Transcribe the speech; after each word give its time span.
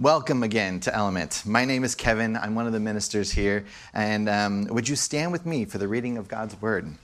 Welcome 0.00 0.42
again 0.42 0.80
to 0.80 0.92
Element. 0.92 1.44
My 1.46 1.64
name 1.64 1.84
is 1.84 1.94
Kevin. 1.94 2.36
I'm 2.36 2.56
one 2.56 2.66
of 2.66 2.72
the 2.72 2.80
ministers 2.80 3.30
here. 3.30 3.64
And 3.92 4.28
um, 4.28 4.64
would 4.64 4.88
you 4.88 4.96
stand 4.96 5.30
with 5.30 5.46
me 5.46 5.66
for 5.66 5.78
the 5.78 5.86
reading 5.86 6.18
of 6.18 6.26
God's 6.26 6.60
Word? 6.60 6.96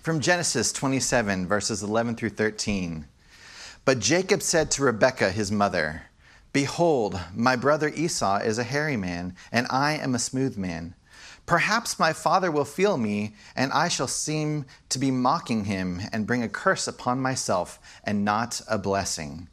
From 0.00 0.20
Genesis 0.20 0.72
27, 0.72 1.46
verses 1.46 1.82
11 1.82 2.16
through 2.16 2.30
13. 2.30 3.04
But 3.84 3.98
Jacob 3.98 4.40
said 4.40 4.70
to 4.70 4.82
Rebekah, 4.84 5.30
his 5.30 5.52
mother, 5.52 6.04
Behold, 6.54 7.20
my 7.34 7.56
brother 7.56 7.92
Esau 7.94 8.38
is 8.38 8.56
a 8.56 8.64
hairy 8.64 8.96
man, 8.96 9.36
and 9.52 9.66
I 9.68 9.98
am 9.98 10.14
a 10.14 10.18
smooth 10.18 10.56
man. 10.56 10.94
Perhaps 11.44 11.98
my 11.98 12.14
father 12.14 12.50
will 12.50 12.64
feel 12.64 12.96
me, 12.96 13.34
and 13.54 13.70
I 13.72 13.88
shall 13.88 14.08
seem 14.08 14.64
to 14.88 14.98
be 14.98 15.10
mocking 15.10 15.66
him 15.66 16.00
and 16.10 16.26
bring 16.26 16.42
a 16.42 16.48
curse 16.48 16.88
upon 16.88 17.20
myself 17.20 17.78
and 18.02 18.24
not 18.24 18.62
a 18.66 18.78
blessing. 18.78 19.48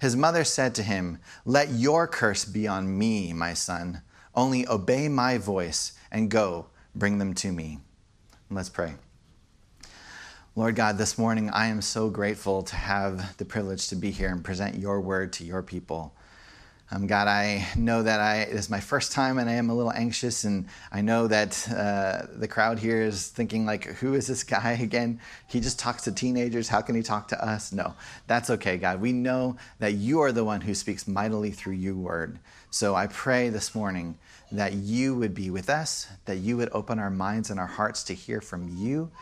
His 0.00 0.16
mother 0.16 0.44
said 0.44 0.74
to 0.76 0.82
him, 0.82 1.18
Let 1.44 1.70
your 1.70 2.08
curse 2.08 2.46
be 2.46 2.66
on 2.66 2.96
me, 2.96 3.34
my 3.34 3.52
son. 3.52 4.00
Only 4.34 4.66
obey 4.66 5.08
my 5.08 5.36
voice 5.36 5.92
and 6.10 6.30
go, 6.30 6.66
bring 6.94 7.18
them 7.18 7.34
to 7.34 7.52
me. 7.52 7.80
Let's 8.50 8.70
pray. 8.70 8.94
Lord 10.56 10.74
God, 10.74 10.96
this 10.96 11.18
morning 11.18 11.50
I 11.50 11.66
am 11.66 11.82
so 11.82 12.08
grateful 12.08 12.62
to 12.62 12.76
have 12.76 13.36
the 13.36 13.44
privilege 13.44 13.88
to 13.88 13.94
be 13.94 14.10
here 14.10 14.30
and 14.30 14.42
present 14.42 14.76
your 14.76 15.02
word 15.02 15.34
to 15.34 15.44
your 15.44 15.62
people. 15.62 16.14
Um, 16.92 17.06
God, 17.06 17.28
I 17.28 17.68
know 17.76 18.02
that 18.02 18.18
I, 18.18 18.38
it 18.38 18.48
is 18.48 18.68
my 18.68 18.80
first 18.80 19.12
time 19.12 19.38
and 19.38 19.48
I 19.48 19.52
am 19.52 19.70
a 19.70 19.74
little 19.74 19.92
anxious, 19.92 20.42
and 20.42 20.66
I 20.90 21.02
know 21.02 21.28
that 21.28 21.70
uh, 21.70 22.26
the 22.34 22.48
crowd 22.48 22.80
here 22.80 23.00
is 23.02 23.28
thinking, 23.28 23.64
like, 23.64 23.84
who 23.84 24.14
is 24.14 24.26
this 24.26 24.42
guy 24.42 24.72
again? 24.80 25.20
He 25.46 25.60
just 25.60 25.78
talks 25.78 26.02
to 26.04 26.12
teenagers. 26.12 26.68
How 26.68 26.80
can 26.80 26.96
he 26.96 27.02
talk 27.02 27.28
to 27.28 27.44
us? 27.44 27.72
No, 27.72 27.94
that's 28.26 28.50
okay, 28.50 28.76
God. 28.76 29.00
We 29.00 29.12
know 29.12 29.56
that 29.78 29.92
you 29.92 30.20
are 30.20 30.32
the 30.32 30.42
one 30.42 30.62
who 30.62 30.74
speaks 30.74 31.06
mightily 31.06 31.52
through 31.52 31.74
your 31.74 31.94
word. 31.94 32.40
So 32.70 32.96
I 32.96 33.06
pray 33.06 33.50
this 33.50 33.72
morning 33.72 34.18
that 34.50 34.72
you 34.72 35.14
would 35.14 35.32
be 35.32 35.48
with 35.48 35.70
us, 35.70 36.08
that 36.24 36.38
you 36.38 36.56
would 36.56 36.70
open 36.72 36.98
our 36.98 37.10
minds 37.10 37.50
and 37.50 37.60
our 37.60 37.66
hearts 37.66 38.02
to 38.04 38.14
hear 38.14 38.40
from 38.40 38.68
you, 38.76 39.12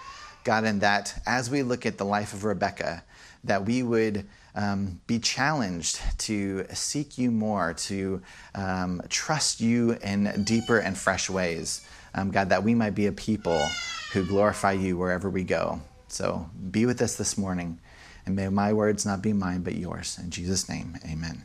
God, 0.43 0.65
and 0.65 0.81
that 0.81 1.21
as 1.27 1.51
we 1.51 1.63
look 1.63 1.85
at 1.85 1.99
the 1.99 2.07
life 2.07 2.33
of 2.33 2.45
Rebekah, 2.45 3.05
that 3.45 3.67
we 3.67 3.83
would 3.83 4.27
um, 4.59 5.01
be 5.07 5.21
challenged 5.21 6.01
to 6.19 6.67
seek 6.75 7.17
you 7.17 7.31
more, 7.31 7.75
to 7.75 8.21
um, 8.57 9.01
trust 9.09 9.61
you 9.61 9.93
in 10.03 10.43
deeper 10.45 10.79
and 10.79 10.99
fresh 10.99 11.31
ways. 11.31 11.87
Um, 12.13 12.33
God, 12.33 12.49
that 12.49 12.65
we 12.65 12.75
might 12.75 12.97
be 12.97 13.07
a 13.07 13.13
people 13.13 13.65
who 14.13 14.25
glorify 14.25 14.73
you 14.73 14.99
wherever 14.99 15.31
we 15.31 15.45
go. 15.45 15.81
So 16.09 16.51
be 16.73 16.87
with 16.87 17.01
us 17.01 17.15
this 17.15 17.39
morning, 17.39 17.79
and 18.27 18.35
may 18.35 18.49
my 18.49 18.73
words 18.73 19.07
not 19.07 19.23
be 19.23 19.33
mine, 19.33 19.63
but 19.63 19.77
yours. 19.77 20.19
In 20.21 20.31
Jesus' 20.31 20.69
name, 20.69 20.99
amen. 21.09 21.43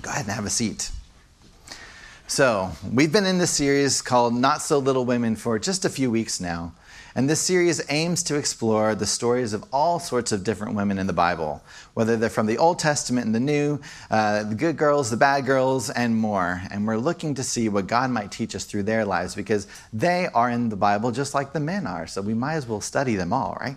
Go 0.00 0.10
ahead 0.10 0.24
and 0.24 0.32
have 0.32 0.46
a 0.46 0.50
seat. 0.50 0.90
So, 2.28 2.72
we've 2.92 3.12
been 3.12 3.24
in 3.24 3.38
this 3.38 3.52
series 3.52 4.02
called 4.02 4.34
Not 4.34 4.60
So 4.60 4.78
Little 4.78 5.04
Women 5.04 5.36
for 5.36 5.60
just 5.60 5.84
a 5.84 5.88
few 5.88 6.10
weeks 6.10 6.40
now. 6.40 6.74
And 7.16 7.30
this 7.30 7.40
series 7.40 7.80
aims 7.88 8.22
to 8.24 8.34
explore 8.34 8.94
the 8.94 9.06
stories 9.06 9.54
of 9.54 9.64
all 9.72 9.98
sorts 9.98 10.32
of 10.32 10.44
different 10.44 10.74
women 10.74 10.98
in 10.98 11.06
the 11.06 11.14
Bible, 11.14 11.64
whether 11.94 12.14
they're 12.14 12.28
from 12.28 12.44
the 12.44 12.58
Old 12.58 12.78
Testament 12.78 13.24
and 13.24 13.34
the 13.34 13.40
New, 13.40 13.80
uh, 14.10 14.42
the 14.42 14.54
good 14.54 14.76
girls, 14.76 15.08
the 15.08 15.16
bad 15.16 15.46
girls, 15.46 15.88
and 15.88 16.14
more. 16.14 16.60
And 16.70 16.86
we're 16.86 16.98
looking 16.98 17.32
to 17.36 17.42
see 17.42 17.70
what 17.70 17.86
God 17.86 18.10
might 18.10 18.30
teach 18.30 18.54
us 18.54 18.66
through 18.66 18.82
their 18.82 19.06
lives 19.06 19.34
because 19.34 19.66
they 19.94 20.28
are 20.34 20.50
in 20.50 20.68
the 20.68 20.76
Bible 20.76 21.10
just 21.10 21.32
like 21.32 21.54
the 21.54 21.60
men 21.60 21.86
are. 21.86 22.06
So 22.06 22.20
we 22.20 22.34
might 22.34 22.56
as 22.56 22.68
well 22.68 22.82
study 22.82 23.16
them 23.16 23.32
all, 23.32 23.56
right? 23.62 23.76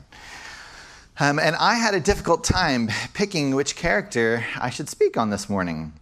Um, 1.17 1.39
and 1.39 1.55
I 1.55 1.75
had 1.75 1.93
a 1.93 2.01
difficult 2.01 2.43
time 2.43 2.89
picking 3.13 3.55
which 3.55 3.77
character 3.77 4.45
I 4.59 4.69
should 4.69 4.89
speak 4.89 5.15
on 5.15 5.29
this 5.29 5.49
morning. 5.49 5.93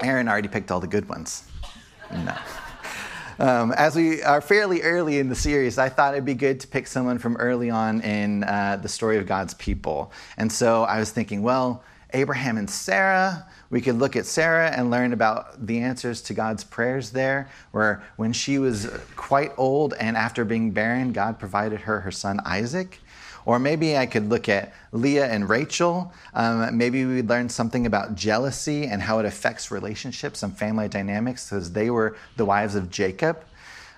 Aaron 0.00 0.28
already 0.28 0.46
picked 0.46 0.70
all 0.70 0.78
the 0.78 0.86
good 0.86 1.08
ones. 1.08 1.42
No. 2.12 2.36
Um, 3.40 3.72
as 3.72 3.96
we 3.96 4.22
are 4.22 4.42
fairly 4.42 4.82
early 4.82 5.18
in 5.18 5.30
the 5.30 5.34
series, 5.34 5.78
I 5.78 5.88
thought 5.88 6.12
it'd 6.12 6.26
be 6.26 6.34
good 6.34 6.60
to 6.60 6.68
pick 6.68 6.86
someone 6.86 7.18
from 7.18 7.36
early 7.36 7.70
on 7.70 8.02
in 8.02 8.44
uh, 8.44 8.76
the 8.76 8.88
story 8.88 9.16
of 9.16 9.26
God's 9.26 9.54
people. 9.54 10.12
And 10.36 10.52
so 10.52 10.82
I 10.82 10.98
was 10.98 11.10
thinking, 11.10 11.40
well, 11.40 11.82
Abraham 12.12 12.58
and 12.58 12.68
Sarah, 12.68 13.46
we 13.70 13.80
could 13.80 13.94
look 13.94 14.14
at 14.14 14.26
Sarah 14.26 14.68
and 14.68 14.90
learn 14.90 15.14
about 15.14 15.66
the 15.66 15.78
answers 15.78 16.20
to 16.22 16.34
God's 16.34 16.64
prayers 16.64 17.12
there, 17.12 17.48
where 17.70 18.02
when 18.16 18.34
she 18.34 18.58
was 18.58 18.90
quite 19.16 19.52
old 19.56 19.94
and 19.94 20.18
after 20.18 20.44
being 20.44 20.72
barren, 20.72 21.14
God 21.14 21.38
provided 21.38 21.80
her 21.80 22.00
her 22.00 22.10
son 22.10 22.40
Isaac. 22.44 22.98
Or 23.46 23.58
maybe 23.58 23.96
I 23.96 24.06
could 24.06 24.28
look 24.28 24.48
at 24.48 24.72
Leah 24.92 25.26
and 25.26 25.48
Rachel. 25.48 26.12
Um, 26.34 26.76
maybe 26.76 27.04
we'd 27.04 27.28
learn 27.28 27.48
something 27.48 27.86
about 27.86 28.14
jealousy 28.14 28.86
and 28.86 29.02
how 29.02 29.18
it 29.18 29.26
affects 29.26 29.70
relationships 29.70 30.42
and 30.42 30.56
family 30.56 30.88
dynamics 30.88 31.48
because 31.48 31.72
they 31.72 31.90
were 31.90 32.16
the 32.36 32.44
wives 32.44 32.74
of 32.74 32.90
Jacob. 32.90 33.42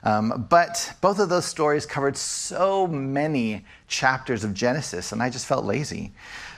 Um, 0.05 0.47
but 0.49 0.95
both 1.01 1.19
of 1.19 1.29
those 1.29 1.45
stories 1.45 1.87
covered 1.87 2.17
so 2.17 2.87
many 2.87 3.65
chapters 3.87 4.43
of 4.43 4.53
Genesis, 4.53 5.13
and 5.13 5.23
I 5.23 5.31
just 5.31 5.47
felt 5.47 5.65
lazy. 5.65 6.13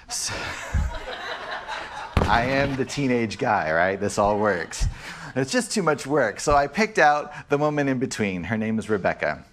So 0.08 0.34
I 2.16 2.46
am 2.46 2.76
the 2.76 2.86
teenage 2.86 3.38
guy, 3.38 3.70
right? 3.72 4.00
This 4.00 4.18
all 4.18 4.38
works. 4.38 4.86
It's 5.36 5.50
just 5.50 5.72
too 5.72 5.82
much 5.82 6.06
work. 6.06 6.40
So 6.40 6.54
I 6.54 6.68
picked 6.68 6.98
out 6.98 7.50
the 7.50 7.58
woman 7.58 7.88
in 7.88 7.98
between. 7.98 8.44
Her 8.44 8.56
name 8.56 8.78
is 8.78 8.88
Rebekah. 8.88 9.44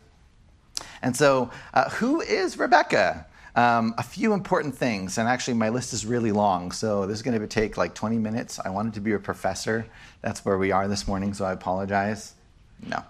And 1.01 1.15
so, 1.15 1.49
uh, 1.73 1.89
who 1.89 2.21
is 2.21 2.57
Rebekah? 2.57 3.25
Um, 3.53 3.95
a 3.97 4.03
few 4.03 4.31
important 4.31 4.75
things, 4.75 5.17
and 5.17 5.27
actually, 5.27 5.55
my 5.55 5.69
list 5.69 5.91
is 5.91 6.05
really 6.05 6.31
long, 6.31 6.71
so 6.71 7.05
this 7.05 7.17
is 7.17 7.21
going 7.21 7.37
to 7.37 7.47
take 7.47 7.75
like 7.75 7.93
20 7.93 8.17
minutes. 8.17 8.59
I 8.63 8.69
wanted 8.69 8.93
to 8.93 9.01
be 9.01 9.11
a 9.11 9.19
professor. 9.19 9.85
That's 10.21 10.45
where 10.45 10.57
we 10.57 10.71
are 10.71 10.87
this 10.87 11.05
morning, 11.05 11.33
so 11.33 11.43
I 11.43 11.51
apologize. 11.51 12.33
No. 12.87 13.03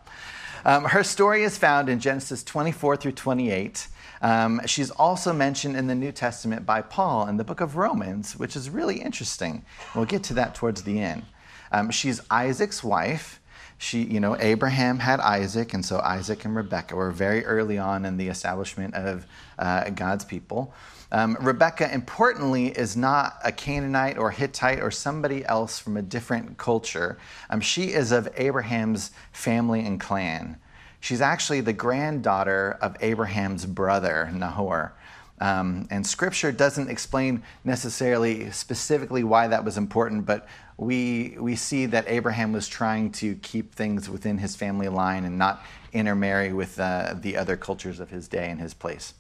Um, 0.66 0.86
her 0.86 1.04
story 1.04 1.44
is 1.44 1.58
found 1.58 1.90
in 1.90 2.00
Genesis 2.00 2.44
24 2.44 2.98
through 2.98 3.12
28. 3.14 3.88
Um, 4.22 4.62
she's 4.66 4.92
also 4.92 5.34
mentioned 5.34 5.76
in 5.76 5.88
the 5.88 5.96
New 5.96 6.12
Testament 6.12 6.66
by 6.66 6.82
Paul 6.82 7.28
in 7.28 7.38
the 7.38 7.44
book 7.44 7.62
of 7.62 7.76
Romans, 7.76 8.38
which 8.38 8.56
is 8.56 8.70
really 8.70 9.02
interesting. 9.02 9.66
We'll 9.96 10.06
get 10.06 10.24
to 10.26 10.34
that 10.36 10.54
towards 10.54 10.84
the 10.84 11.00
end. 11.00 11.24
Um, 11.72 11.90
she's 11.90 12.22
Isaac's 12.30 12.84
wife 12.84 13.41
she, 13.82 14.04
you 14.04 14.20
know, 14.20 14.38
Abraham 14.40 15.00
had 15.00 15.20
Isaac, 15.20 15.74
and 15.74 15.84
so 15.84 16.00
Isaac 16.02 16.46
and 16.46 16.56
Rebekah 16.56 16.96
were 16.96 17.10
very 17.10 17.44
early 17.46 17.80
on 17.80 18.06
in 18.06 18.16
the 18.16 18.28
establishment 18.28 18.94
of 18.94 19.26
uh, 19.58 19.90
God's 19.90 20.24
people. 20.24 20.72
Um, 21.12 21.36
Rebekah, 21.42 21.92
importantly, 21.92 22.68
is 22.68 22.96
not 22.96 23.40
a 23.44 23.52
Canaanite 23.52 24.20
or 24.20 24.30
Hittite 24.30 24.82
or 24.82 24.92
somebody 24.92 25.44
else 25.46 25.80
from 25.80 25.98
a 25.98 26.04
different 26.04 26.60
culture. 26.60 27.18
Um, 27.50 27.60
she 27.60 27.86
is 27.86 28.12
of 28.12 28.30
Abraham's 28.38 29.10
family 29.32 29.84
and 29.84 30.00
clan. 30.00 30.58
She's 31.00 31.20
actually 31.20 31.62
the 31.62 31.74
granddaughter 31.74 32.78
of 32.82 32.96
Abraham's 33.02 33.66
brother, 33.66 34.30
Nahor. 34.32 34.94
Um, 35.42 35.88
and 35.90 36.06
scripture 36.06 36.52
doesn't 36.52 36.88
explain 36.88 37.42
necessarily 37.64 38.52
specifically 38.52 39.24
why 39.24 39.48
that 39.48 39.66
was 39.66 39.76
important, 39.76 40.24
but 40.28 40.48
we, 40.78 41.36
we 41.40 41.56
see 41.56 41.88
that 41.88 42.06
Abraham 42.08 42.54
was 42.54 42.68
trying 42.68 43.12
to 43.14 43.34
keep 43.36 43.74
things 43.74 44.08
within 44.08 44.38
his 44.38 44.56
family 44.56 44.88
line 44.88 45.26
and 45.26 45.40
not 45.40 45.66
intermarry 45.94 46.54
with 46.54 46.80
uh, 46.80 47.16
the 47.20 47.38
other 47.38 47.58
cultures 47.58 48.00
of 48.00 48.12
his 48.12 48.28
day 48.28 48.52
and 48.52 48.62
his 48.62 48.76
place. 48.76 49.16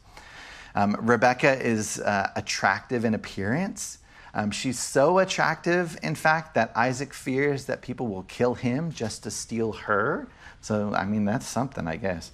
Um, 0.76 0.96
Rebekah 1.00 1.60
is 1.60 2.00
uh, 2.00 2.30
attractive 2.36 3.04
in 3.04 3.16
appearance. 3.16 3.98
Um, 4.34 4.52
she's 4.52 4.80
so 4.80 5.20
attractive, 5.20 5.98
in 6.02 6.16
fact, 6.16 6.56
that 6.56 6.72
Isaac 6.76 7.14
fears 7.14 7.66
that 7.66 7.82
people 7.82 8.08
will 8.08 8.24
kill 8.24 8.54
him 8.54 8.92
just 8.92 9.24
to 9.24 9.32
steal 9.32 9.74
her. 9.74 10.28
So, 10.62 10.94
I 10.94 11.06
mean, 11.06 11.26
that's 11.26 11.48
something, 11.48 11.88
I 11.88 11.98
guess. 11.98 12.32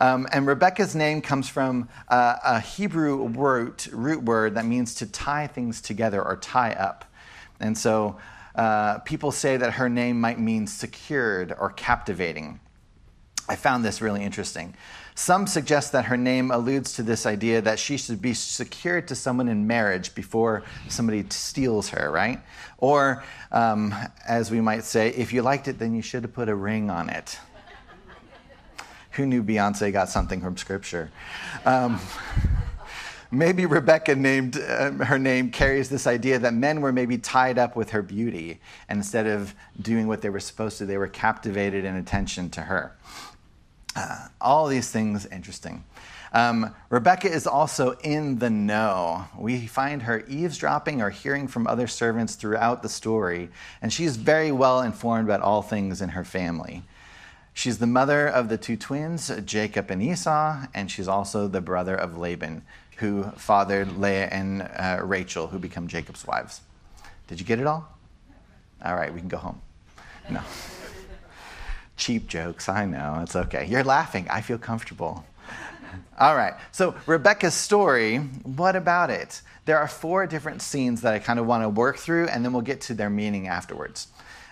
Um, 0.00 0.26
and 0.32 0.46
Rebekah's 0.46 0.96
name 0.96 1.20
comes 1.20 1.48
from 1.48 1.88
uh, 2.08 2.36
a 2.44 2.60
Hebrew 2.60 3.28
root, 3.28 3.88
root 3.92 4.22
word 4.22 4.54
that 4.54 4.64
means 4.64 4.94
to 4.96 5.06
tie 5.06 5.46
things 5.46 5.80
together 5.80 6.22
or 6.22 6.36
tie 6.36 6.72
up. 6.72 7.04
And 7.60 7.76
so 7.76 8.16
uh, 8.54 8.98
people 9.00 9.30
say 9.30 9.56
that 9.56 9.74
her 9.74 9.88
name 9.88 10.20
might 10.20 10.40
mean 10.40 10.66
secured 10.66 11.54
or 11.58 11.70
captivating. 11.70 12.60
I 13.48 13.56
found 13.56 13.84
this 13.84 14.00
really 14.00 14.24
interesting. 14.24 14.74
Some 15.18 15.46
suggest 15.46 15.92
that 15.92 16.04
her 16.04 16.18
name 16.18 16.50
alludes 16.50 16.92
to 16.92 17.02
this 17.02 17.24
idea 17.24 17.62
that 17.62 17.78
she 17.78 17.96
should 17.96 18.20
be 18.20 18.34
secured 18.34 19.08
to 19.08 19.14
someone 19.14 19.48
in 19.48 19.66
marriage 19.66 20.14
before 20.14 20.62
somebody 20.88 21.24
steals 21.30 21.88
her, 21.88 22.10
right? 22.10 22.38
Or, 22.76 23.24
um, 23.50 23.94
as 24.28 24.50
we 24.50 24.60
might 24.60 24.84
say, 24.84 25.08
if 25.08 25.32
you 25.32 25.40
liked 25.40 25.68
it, 25.68 25.78
then 25.78 25.94
you 25.94 26.02
should 26.02 26.22
have 26.24 26.34
put 26.34 26.50
a 26.50 26.54
ring 26.54 26.90
on 26.90 27.08
it. 27.08 27.38
Who 29.12 29.24
knew 29.24 29.42
Beyonce 29.42 29.90
got 29.90 30.10
something 30.10 30.42
from 30.42 30.58
Scripture? 30.58 31.10
Um, 31.64 31.98
maybe 33.30 33.64
Rebekah 33.64 34.16
named 34.16 34.58
uh, 34.58 34.90
her 34.90 35.18
name 35.18 35.50
carries 35.50 35.88
this 35.88 36.06
idea 36.06 36.38
that 36.40 36.52
men 36.52 36.82
were 36.82 36.92
maybe 36.92 37.16
tied 37.16 37.56
up 37.56 37.74
with 37.74 37.88
her 37.90 38.02
beauty, 38.02 38.60
and 38.90 38.98
instead 38.98 39.26
of 39.26 39.54
doing 39.80 40.08
what 40.08 40.20
they 40.20 40.28
were 40.28 40.40
supposed 40.40 40.76
to, 40.76 40.84
they 40.84 40.98
were 40.98 41.08
captivated 41.08 41.86
in 41.86 41.96
attention 41.96 42.50
to 42.50 42.60
her. 42.60 42.94
Uh, 43.96 44.28
all 44.42 44.68
these 44.68 44.90
things 44.90 45.24
interesting. 45.26 45.82
Um, 46.32 46.74
Rebekah 46.90 47.32
is 47.32 47.46
also 47.46 47.92
in 48.04 48.38
the 48.38 48.50
know. 48.50 49.24
We 49.38 49.66
find 49.66 50.02
her 50.02 50.22
eavesdropping 50.28 51.00
or 51.00 51.08
hearing 51.08 51.48
from 51.48 51.66
other 51.66 51.86
servants 51.86 52.34
throughout 52.34 52.82
the 52.82 52.90
story, 52.90 53.48
and 53.80 53.90
she's 53.90 54.16
very 54.16 54.52
well 54.52 54.82
informed 54.82 55.26
about 55.26 55.40
all 55.40 55.62
things 55.62 56.02
in 56.02 56.10
her 56.10 56.24
family. 56.24 56.82
She's 57.54 57.78
the 57.78 57.86
mother 57.86 58.28
of 58.28 58.50
the 58.50 58.58
two 58.58 58.76
twins, 58.76 59.32
Jacob 59.46 59.90
and 59.90 60.02
Esau, 60.02 60.66
and 60.74 60.90
she's 60.90 61.08
also 61.08 61.48
the 61.48 61.62
brother 61.62 61.94
of 61.94 62.18
Laban, 62.18 62.62
who 62.98 63.22
fathered 63.38 63.96
Leah 63.96 64.26
and 64.26 64.60
uh, 64.60 65.00
Rachel, 65.02 65.46
who 65.46 65.58
become 65.58 65.88
Jacob's 65.88 66.26
wives. 66.26 66.60
Did 67.28 67.40
you 67.40 67.46
get 67.46 67.58
it 67.60 67.66
all? 67.66 67.96
All 68.84 68.94
right, 68.94 69.12
we 69.12 69.20
can 69.20 69.28
go 69.30 69.38
home. 69.38 69.62
No. 70.28 70.42
Cheap 71.96 72.28
jokes, 72.28 72.68
I 72.68 72.84
know, 72.84 73.20
it's 73.22 73.36
okay. 73.36 73.66
You're 73.66 73.84
laughing, 73.84 74.26
I 74.30 74.40
feel 74.40 74.58
comfortable. 74.58 75.24
All 76.18 76.36
right, 76.36 76.54
so 76.72 76.94
Rebekah's 77.06 77.54
story, 77.54 78.18
what 78.18 78.76
about 78.76 79.10
it? 79.10 79.42
There 79.64 79.78
are 79.78 79.88
four 79.88 80.26
different 80.26 80.62
scenes 80.62 81.00
that 81.02 81.14
I 81.14 81.18
kind 81.18 81.38
of 81.38 81.46
want 81.46 81.64
to 81.64 81.68
work 81.68 81.96
through, 81.96 82.26
and 82.28 82.44
then 82.44 82.52
we'll 82.52 82.62
get 82.62 82.82
to 82.82 82.94
their 82.94 83.10
meaning 83.10 83.48
afterwards. 83.48 84.08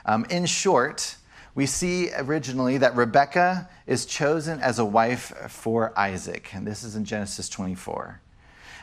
Um, 0.07 0.27
in 0.29 0.47
short, 0.47 1.17
we 1.55 1.67
see 1.67 2.11
originally 2.15 2.79
that 2.79 2.97
Rebekah 2.97 3.69
is 3.87 4.07
chosen 4.07 4.61
as 4.61 4.79
a 4.79 4.85
wife 4.85 5.33
for 5.49 5.97
Isaac, 5.99 6.53
and 6.53 6.67
this 6.67 6.83
is 6.83 6.97
in 6.97 7.05
Genesis 7.05 7.49
24. 7.49 8.21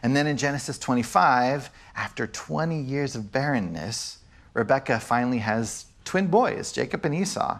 And 0.03 0.15
then 0.15 0.25
in 0.25 0.37
Genesis 0.37 0.79
25, 0.79 1.69
after 1.95 2.25
20 2.27 2.81
years 2.81 3.15
of 3.15 3.31
barrenness, 3.31 4.19
Rebekah 4.53 4.99
finally 4.99 5.39
has 5.39 5.85
twin 6.05 6.27
boys, 6.27 6.71
Jacob 6.71 7.05
and 7.05 7.13
Esau. 7.13 7.59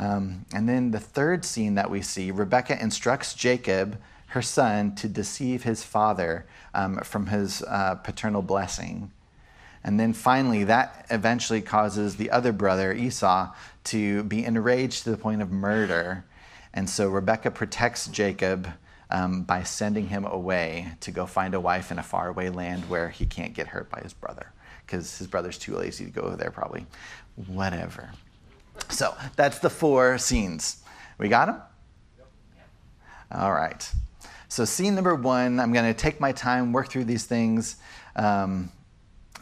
Um, 0.00 0.46
and 0.54 0.66
then 0.66 0.92
the 0.92 0.98
third 0.98 1.44
scene 1.44 1.74
that 1.74 1.90
we 1.90 2.00
see, 2.00 2.30
Rebekah 2.30 2.82
instructs 2.82 3.34
Jacob, 3.34 4.00
her 4.28 4.40
son, 4.40 4.94
to 4.94 5.08
deceive 5.08 5.62
his 5.62 5.84
father 5.84 6.46
um, 6.72 6.96
from 7.00 7.26
his 7.26 7.62
uh, 7.62 7.96
paternal 7.96 8.40
blessing. 8.40 9.10
And 9.84 10.00
then 10.00 10.14
finally, 10.14 10.64
that 10.64 11.06
eventually 11.10 11.60
causes 11.60 12.16
the 12.16 12.30
other 12.30 12.50
brother, 12.50 12.94
Esau, 12.94 13.52
to 13.84 14.22
be 14.22 14.42
enraged 14.42 15.04
to 15.04 15.10
the 15.10 15.18
point 15.18 15.42
of 15.42 15.50
murder. 15.50 16.24
And 16.72 16.88
so 16.88 17.10
Rebekah 17.10 17.50
protects 17.50 18.08
Jacob 18.08 18.68
um, 19.10 19.42
by 19.42 19.64
sending 19.64 20.08
him 20.08 20.24
away 20.24 20.92
to 21.00 21.10
go 21.10 21.26
find 21.26 21.52
a 21.52 21.60
wife 21.60 21.90
in 21.90 21.98
a 21.98 22.02
faraway 22.02 22.48
land 22.48 22.88
where 22.88 23.10
he 23.10 23.26
can't 23.26 23.52
get 23.52 23.66
hurt 23.66 23.90
by 23.90 24.00
his 24.00 24.14
brother 24.14 24.52
because 24.86 25.18
his 25.18 25.26
brother's 25.26 25.58
too 25.58 25.76
lazy 25.76 26.06
to 26.06 26.10
go 26.10 26.30
there, 26.36 26.50
probably. 26.50 26.86
Whatever. 27.46 28.12
So 28.88 29.14
that's 29.36 29.58
the 29.58 29.70
four 29.70 30.18
scenes. 30.18 30.82
We 31.18 31.28
got 31.28 31.46
them? 31.46 31.60
All 33.32 33.52
right. 33.52 33.88
So, 34.48 34.64
scene 34.64 34.96
number 34.96 35.14
one, 35.14 35.60
I'm 35.60 35.72
going 35.72 35.84
to 35.84 35.94
take 35.94 36.18
my 36.20 36.32
time, 36.32 36.72
work 36.72 36.88
through 36.88 37.04
these 37.04 37.24
things. 37.24 37.76
Um, 38.16 38.72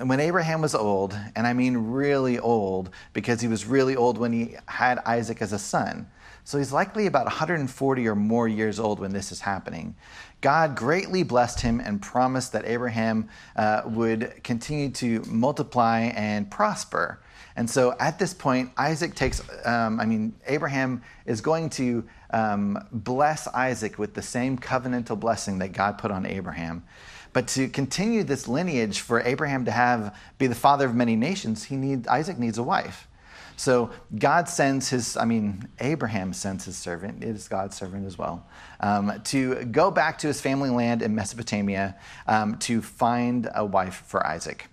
when 0.02 0.20
Abraham 0.20 0.60
was 0.60 0.74
old, 0.74 1.18
and 1.34 1.46
I 1.46 1.54
mean 1.54 1.76
really 1.76 2.38
old, 2.38 2.90
because 3.14 3.40
he 3.40 3.48
was 3.48 3.64
really 3.64 3.96
old 3.96 4.18
when 4.18 4.32
he 4.32 4.56
had 4.66 4.98
Isaac 5.06 5.40
as 5.40 5.52
a 5.52 5.58
son. 5.58 6.08
So 6.44 6.58
he's 6.58 6.72
likely 6.72 7.06
about 7.06 7.24
140 7.24 8.08
or 8.08 8.14
more 8.14 8.48
years 8.48 8.78
old 8.78 9.00
when 9.00 9.12
this 9.12 9.32
is 9.32 9.40
happening. 9.40 9.96
God 10.40 10.76
greatly 10.76 11.22
blessed 11.22 11.60
him 11.60 11.80
and 11.80 12.00
promised 12.00 12.52
that 12.52 12.64
Abraham 12.64 13.28
uh, 13.56 13.82
would 13.86 14.42
continue 14.44 14.90
to 14.90 15.22
multiply 15.26 16.00
and 16.14 16.50
prosper. 16.50 17.20
And 17.58 17.68
so 17.68 17.96
at 17.98 18.20
this 18.20 18.32
point, 18.32 18.70
Isaac 18.78 19.16
takes, 19.16 19.42
um, 19.66 19.98
I 19.98 20.06
mean, 20.06 20.32
Abraham 20.46 21.02
is 21.26 21.40
going 21.40 21.70
to 21.70 22.04
um, 22.30 22.78
bless 22.92 23.48
Isaac 23.48 23.98
with 23.98 24.14
the 24.14 24.22
same 24.22 24.56
covenantal 24.56 25.18
blessing 25.18 25.58
that 25.58 25.72
God 25.72 25.98
put 25.98 26.12
on 26.12 26.24
Abraham. 26.24 26.84
But 27.32 27.48
to 27.48 27.68
continue 27.68 28.22
this 28.22 28.46
lineage 28.46 29.00
for 29.00 29.20
Abraham 29.22 29.64
to 29.64 29.72
have 29.72 30.16
be 30.38 30.46
the 30.46 30.54
father 30.54 30.86
of 30.86 30.94
many 30.94 31.16
nations, 31.16 31.64
he 31.64 31.74
need 31.74 32.06
Isaac 32.06 32.38
needs 32.38 32.58
a 32.58 32.62
wife. 32.62 33.08
So 33.56 33.90
God 34.16 34.48
sends 34.48 34.90
his, 34.90 35.16
I 35.16 35.24
mean, 35.24 35.68
Abraham 35.80 36.32
sends 36.34 36.64
his 36.64 36.76
servant, 36.76 37.24
it 37.24 37.30
is 37.30 37.48
God's 37.48 37.76
servant 37.76 38.06
as 38.06 38.16
well, 38.16 38.46
um, 38.78 39.20
to 39.24 39.64
go 39.64 39.90
back 39.90 40.18
to 40.18 40.28
his 40.28 40.40
family 40.40 40.70
land 40.70 41.02
in 41.02 41.12
Mesopotamia 41.12 41.96
um, 42.28 42.56
to 42.58 42.80
find 42.80 43.50
a 43.52 43.64
wife 43.64 44.04
for 44.06 44.24
Isaac. 44.24 44.68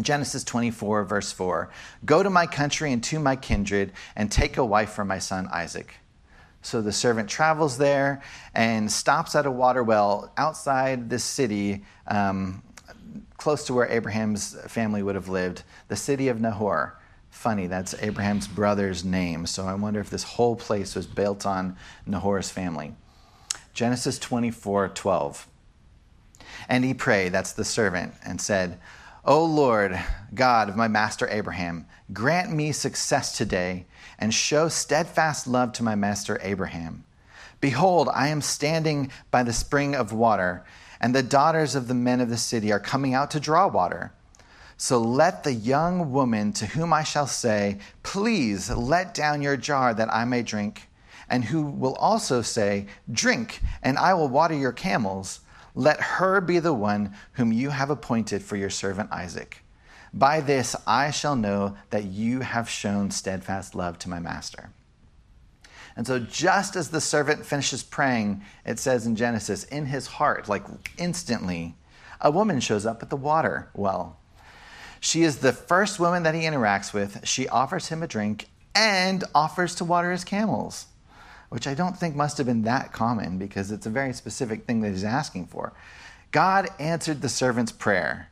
Genesis 0.00 0.44
24, 0.44 1.04
verse 1.04 1.32
4 1.32 1.70
Go 2.04 2.22
to 2.22 2.30
my 2.30 2.46
country 2.46 2.92
and 2.92 3.02
to 3.04 3.18
my 3.18 3.36
kindred, 3.36 3.92
and 4.16 4.30
take 4.30 4.56
a 4.56 4.64
wife 4.64 4.90
for 4.90 5.04
my 5.04 5.18
son 5.18 5.48
Isaac. 5.52 5.94
So 6.62 6.82
the 6.82 6.92
servant 6.92 7.28
travels 7.28 7.78
there 7.78 8.22
and 8.54 8.90
stops 8.90 9.34
at 9.34 9.46
a 9.46 9.50
water 9.50 9.82
well 9.82 10.32
outside 10.36 11.08
the 11.08 11.18
city, 11.18 11.84
um, 12.06 12.62
close 13.36 13.64
to 13.66 13.74
where 13.74 13.86
Abraham's 13.86 14.56
family 14.66 15.02
would 15.02 15.14
have 15.14 15.28
lived, 15.28 15.62
the 15.86 15.96
city 15.96 16.28
of 16.28 16.40
Nahor. 16.40 16.98
Funny, 17.30 17.68
that's 17.68 17.94
Abraham's 18.02 18.48
brother's 18.48 19.04
name. 19.04 19.46
So 19.46 19.66
I 19.66 19.74
wonder 19.74 20.00
if 20.00 20.10
this 20.10 20.24
whole 20.24 20.56
place 20.56 20.94
was 20.94 21.06
built 21.06 21.46
on 21.46 21.76
Nahor's 22.04 22.50
family. 22.50 22.94
Genesis 23.74 24.18
24 24.18 24.88
12. 24.88 25.46
And 26.68 26.84
he 26.84 26.94
prayed, 26.94 27.32
that's 27.32 27.52
the 27.52 27.64
servant, 27.64 28.14
and 28.24 28.40
said, 28.40 28.78
O 29.28 29.44
Lord, 29.44 30.02
God 30.32 30.70
of 30.70 30.76
my 30.76 30.88
master 30.88 31.28
Abraham, 31.28 31.84
grant 32.14 32.50
me 32.50 32.72
success 32.72 33.36
today 33.36 33.84
and 34.18 34.32
show 34.32 34.68
steadfast 34.68 35.46
love 35.46 35.74
to 35.74 35.82
my 35.82 35.94
master 35.94 36.40
Abraham. 36.42 37.04
Behold, 37.60 38.08
I 38.14 38.28
am 38.28 38.40
standing 38.40 39.12
by 39.30 39.42
the 39.42 39.52
spring 39.52 39.94
of 39.94 40.14
water, 40.14 40.64
and 40.98 41.14
the 41.14 41.22
daughters 41.22 41.74
of 41.74 41.88
the 41.88 41.94
men 41.94 42.22
of 42.22 42.30
the 42.30 42.38
city 42.38 42.72
are 42.72 42.80
coming 42.80 43.12
out 43.12 43.30
to 43.32 43.38
draw 43.38 43.66
water. 43.66 44.14
So 44.78 44.98
let 44.98 45.44
the 45.44 45.52
young 45.52 46.10
woman 46.10 46.54
to 46.54 46.64
whom 46.64 46.94
I 46.94 47.02
shall 47.02 47.26
say, 47.26 47.80
Please 48.02 48.70
let 48.70 49.12
down 49.12 49.42
your 49.42 49.58
jar 49.58 49.92
that 49.92 50.10
I 50.10 50.24
may 50.24 50.42
drink, 50.42 50.88
and 51.28 51.44
who 51.44 51.64
will 51.64 51.96
also 51.96 52.40
say, 52.40 52.86
Drink, 53.12 53.60
and 53.82 53.98
I 53.98 54.14
will 54.14 54.28
water 54.28 54.54
your 54.54 54.72
camels, 54.72 55.40
let 55.78 56.00
her 56.00 56.40
be 56.40 56.58
the 56.58 56.74
one 56.74 57.14
whom 57.34 57.52
you 57.52 57.70
have 57.70 57.88
appointed 57.88 58.42
for 58.42 58.56
your 58.56 58.68
servant 58.68 59.12
Isaac. 59.12 59.62
By 60.12 60.40
this 60.40 60.74
I 60.88 61.12
shall 61.12 61.36
know 61.36 61.76
that 61.90 62.02
you 62.02 62.40
have 62.40 62.68
shown 62.68 63.12
steadfast 63.12 63.76
love 63.76 63.96
to 64.00 64.08
my 64.08 64.18
master. 64.18 64.70
And 65.94 66.04
so, 66.04 66.18
just 66.18 66.74
as 66.74 66.90
the 66.90 67.00
servant 67.00 67.46
finishes 67.46 67.84
praying, 67.84 68.42
it 68.66 68.80
says 68.80 69.06
in 69.06 69.14
Genesis, 69.14 69.62
in 69.64 69.86
his 69.86 70.08
heart, 70.08 70.48
like 70.48 70.64
instantly, 70.98 71.76
a 72.20 72.32
woman 72.32 72.58
shows 72.58 72.84
up 72.84 73.00
at 73.00 73.08
the 73.08 73.16
water 73.16 73.68
well. 73.72 74.16
She 74.98 75.22
is 75.22 75.38
the 75.38 75.52
first 75.52 76.00
woman 76.00 76.24
that 76.24 76.34
he 76.34 76.42
interacts 76.42 76.92
with. 76.92 77.24
She 77.24 77.48
offers 77.48 77.86
him 77.86 78.02
a 78.02 78.08
drink 78.08 78.48
and 78.74 79.22
offers 79.32 79.76
to 79.76 79.84
water 79.84 80.10
his 80.10 80.24
camels, 80.24 80.86
which 81.48 81.66
I 81.66 81.74
don't 81.74 81.96
think 81.96 82.14
must 82.14 82.38
have 82.38 82.46
been 82.46 82.62
that 82.62 82.92
common 82.92 83.38
because 83.38 83.70
it's 83.70 83.86
a 83.86 83.90
very 83.90 84.12
specific 84.12 84.64
thing 84.66 84.80
that 84.82 84.90
he's 84.90 85.04
asking 85.04 85.46
for. 85.46 85.72
God 86.30 86.68
answered 86.78 87.22
the 87.22 87.28
servant's 87.28 87.72
prayer. 87.72 88.28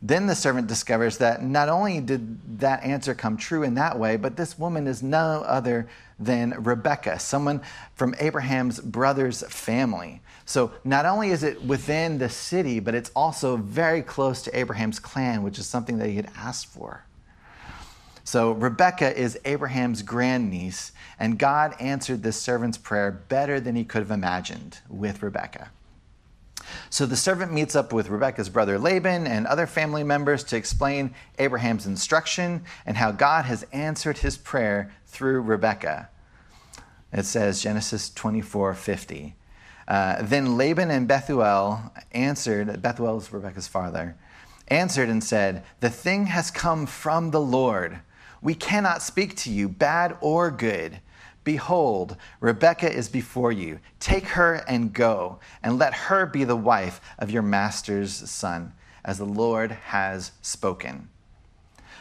Then 0.00 0.26
the 0.26 0.36
servant 0.36 0.68
discovers 0.68 1.18
that 1.18 1.42
not 1.42 1.68
only 1.68 2.00
did 2.00 2.60
that 2.60 2.84
answer 2.84 3.14
come 3.14 3.36
true 3.36 3.64
in 3.64 3.74
that 3.74 3.98
way, 3.98 4.16
but 4.16 4.36
this 4.36 4.56
woman 4.56 4.86
is 4.86 5.02
no 5.02 5.42
other 5.44 5.88
than 6.20 6.54
Rebekah, 6.62 7.18
someone 7.18 7.60
from 7.94 8.14
Abraham's 8.20 8.78
brother's 8.78 9.42
family. 9.42 10.20
So 10.44 10.72
not 10.84 11.04
only 11.04 11.30
is 11.30 11.42
it 11.42 11.64
within 11.64 12.18
the 12.18 12.28
city, 12.28 12.78
but 12.78 12.94
it's 12.94 13.10
also 13.14 13.56
very 13.56 14.02
close 14.02 14.42
to 14.42 14.56
Abraham's 14.56 15.00
clan, 15.00 15.42
which 15.42 15.58
is 15.58 15.66
something 15.66 15.98
that 15.98 16.08
he 16.08 16.16
had 16.16 16.30
asked 16.36 16.66
for. 16.66 17.04
So 18.28 18.52
Rebekah 18.52 19.18
is 19.18 19.38
Abraham's 19.46 20.02
grandniece, 20.02 20.92
and 21.18 21.38
God 21.38 21.74
answered 21.80 22.22
this 22.22 22.38
servant's 22.38 22.76
prayer 22.76 23.10
better 23.10 23.58
than 23.58 23.74
he 23.74 23.84
could 23.84 24.02
have 24.02 24.10
imagined 24.10 24.80
with 24.86 25.22
Rebekah. 25.22 25.70
So 26.90 27.06
the 27.06 27.16
servant 27.16 27.54
meets 27.54 27.74
up 27.74 27.90
with 27.90 28.10
Rebekah's 28.10 28.50
brother 28.50 28.78
Laban 28.78 29.26
and 29.26 29.46
other 29.46 29.66
family 29.66 30.04
members 30.04 30.44
to 30.44 30.58
explain 30.58 31.14
Abraham's 31.38 31.86
instruction 31.86 32.64
and 32.84 32.98
how 32.98 33.12
God 33.12 33.46
has 33.46 33.62
answered 33.72 34.18
his 34.18 34.36
prayer 34.36 34.92
through 35.06 35.40
Rebekah. 35.40 36.10
It 37.14 37.24
says 37.24 37.62
Genesis 37.62 38.10
24 38.10 38.74
50. 38.74 39.36
Uh, 39.88 40.20
then 40.20 40.58
Laban 40.58 40.90
and 40.90 41.08
Bethuel 41.08 41.94
answered, 42.12 42.82
Bethuel 42.82 43.16
is 43.16 43.32
Rebekah's 43.32 43.68
father, 43.68 44.18
answered 44.66 45.08
and 45.08 45.24
said, 45.24 45.64
The 45.80 45.88
thing 45.88 46.26
has 46.26 46.50
come 46.50 46.84
from 46.84 47.30
the 47.30 47.40
Lord. 47.40 48.00
We 48.40 48.54
cannot 48.54 49.02
speak 49.02 49.36
to 49.36 49.50
you, 49.50 49.68
bad 49.68 50.16
or 50.20 50.50
good. 50.50 51.00
Behold, 51.44 52.16
Rebekah 52.40 52.92
is 52.92 53.08
before 53.08 53.52
you. 53.52 53.80
Take 54.00 54.26
her 54.28 54.62
and 54.68 54.92
go, 54.92 55.40
and 55.62 55.78
let 55.78 55.94
her 55.94 56.26
be 56.26 56.44
the 56.44 56.56
wife 56.56 57.00
of 57.18 57.30
your 57.30 57.42
master's 57.42 58.12
son, 58.12 58.72
as 59.04 59.18
the 59.18 59.24
Lord 59.24 59.70
has 59.70 60.32
spoken. 60.42 61.08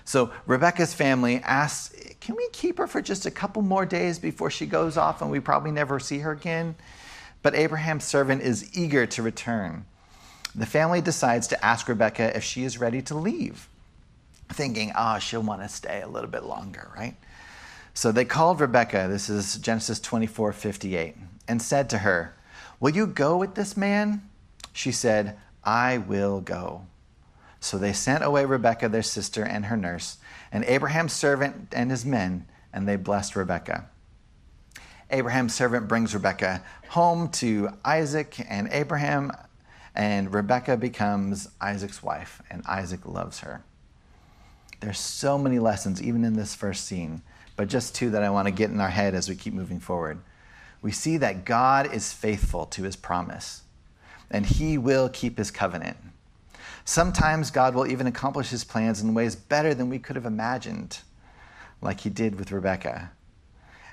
So 0.04 0.32
Rebekah's 0.46 0.94
family 0.94 1.42
asks, 1.44 1.96
Can 2.20 2.36
we 2.36 2.48
keep 2.52 2.78
her 2.78 2.88
for 2.88 3.02
just 3.02 3.26
a 3.26 3.32
couple 3.32 3.62
more 3.62 3.86
days 3.86 4.20
before 4.20 4.50
she 4.50 4.66
goes 4.66 4.98
off 4.98 5.22
and 5.22 5.32
we 5.32 5.40
probably 5.40 5.72
never 5.72 6.00
see 6.00 6.20
her 6.20 6.32
again? 6.32 6.76
but 7.42 7.56
Abraham's 7.56 8.04
servant 8.04 8.42
is 8.42 8.78
eager 8.78 9.06
to 9.06 9.22
return. 9.22 9.86
The 10.56 10.66
family 10.66 11.02
decides 11.02 11.48
to 11.48 11.66
ask 11.66 11.88
Rebekah 11.88 12.36
if 12.36 12.44
she 12.44 12.64
is 12.64 12.78
ready 12.78 13.02
to 13.04 13.16
leave, 13.16 13.70
thinking, 14.50 14.92
oh, 14.96 15.20
she'll 15.20 15.42
want 15.42 15.62
to 15.62 15.70
stay 15.70 16.02
a 16.02 16.08
little 16.08 16.30
bit 16.30 16.44
longer, 16.44 16.92
right? 16.96 17.16
So 17.94 18.12
they 18.12 18.26
called 18.26 18.62
Rebekah, 18.62 19.08
this 19.10 19.30
is 19.30 19.58
Genesis 19.58 20.00
24 20.00 20.54
58, 20.54 21.16
and 21.48 21.62
said 21.62 21.90
to 21.90 22.00
her, 22.00 22.36
Will 22.80 22.92
you 22.92 23.08
go 23.08 23.38
with 23.38 23.56
this 23.56 23.76
man? 23.76 24.30
She 24.72 24.92
said, 24.92 25.38
I 25.64 25.98
will 25.98 26.40
go. 26.40 26.86
So 27.60 27.78
they 27.78 27.94
sent 27.94 28.24
away 28.24 28.46
Rebekah, 28.46 28.90
their 28.90 29.02
sister, 29.02 29.44
and 29.44 29.66
her 29.66 29.78
nurse, 29.78 30.18
and 30.52 30.64
Abraham's 30.66 31.14
servant 31.14 31.70
and 31.74 31.90
his 31.90 32.06
men, 32.06 32.48
and 32.72 32.88
they 32.88 32.96
blessed 32.96 33.36
Rebekah. 33.36 33.90
Abraham's 35.10 35.56
servant 35.56 35.88
brings 35.88 36.14
Rebekah 36.14 36.64
home 36.90 37.30
to 37.30 37.70
Isaac 37.84 38.36
and 38.48 38.70
Abraham, 38.72 39.32
and 39.96 40.34
Rebekah 40.34 40.78
becomes 40.78 41.50
Isaac's 41.60 42.04
wife, 42.04 42.42
and 42.50 42.62
Isaac 42.68 43.06
loves 43.06 43.40
her. 43.40 43.64
There's 44.80 45.00
so 45.00 45.38
many 45.38 45.58
lessons, 45.60 46.02
even 46.02 46.24
in 46.24 46.34
this 46.34 46.54
first 46.54 46.86
scene, 46.86 47.22
but 47.56 47.68
just 47.68 47.96
two 47.96 48.12
that 48.12 48.24
I 48.24 48.30
want 48.30 48.48
to 48.48 48.52
get 48.52 48.70
in 48.70 48.80
our 48.80 48.90
head 48.90 49.16
as 49.16 49.28
we 49.28 49.36
keep 49.36 49.54
moving 49.54 49.80
forward. 49.80 50.20
We 50.82 50.92
see 50.92 51.18
that 51.18 51.46
God 51.46 51.92
is 51.92 52.14
faithful 52.14 52.68
to 52.68 52.84
his 52.84 52.96
promise, 52.96 53.64
and 54.30 54.46
he 54.46 54.78
will 54.78 55.10
keep 55.10 55.40
his 55.40 55.50
covenant. 55.50 55.98
Sometimes 56.86 57.50
God 57.50 57.74
will 57.74 57.88
even 57.88 58.06
accomplish 58.06 58.50
his 58.50 58.64
plans 58.64 59.02
in 59.02 59.16
ways 59.16 59.36
better 59.36 59.74
than 59.74 59.90
we 59.90 60.00
could 60.00 60.16
have 60.16 60.26
imagined, 60.26 61.00
like 61.82 62.02
he 62.02 62.10
did 62.10 62.38
with 62.38 62.52
Rebekah. 62.52 63.12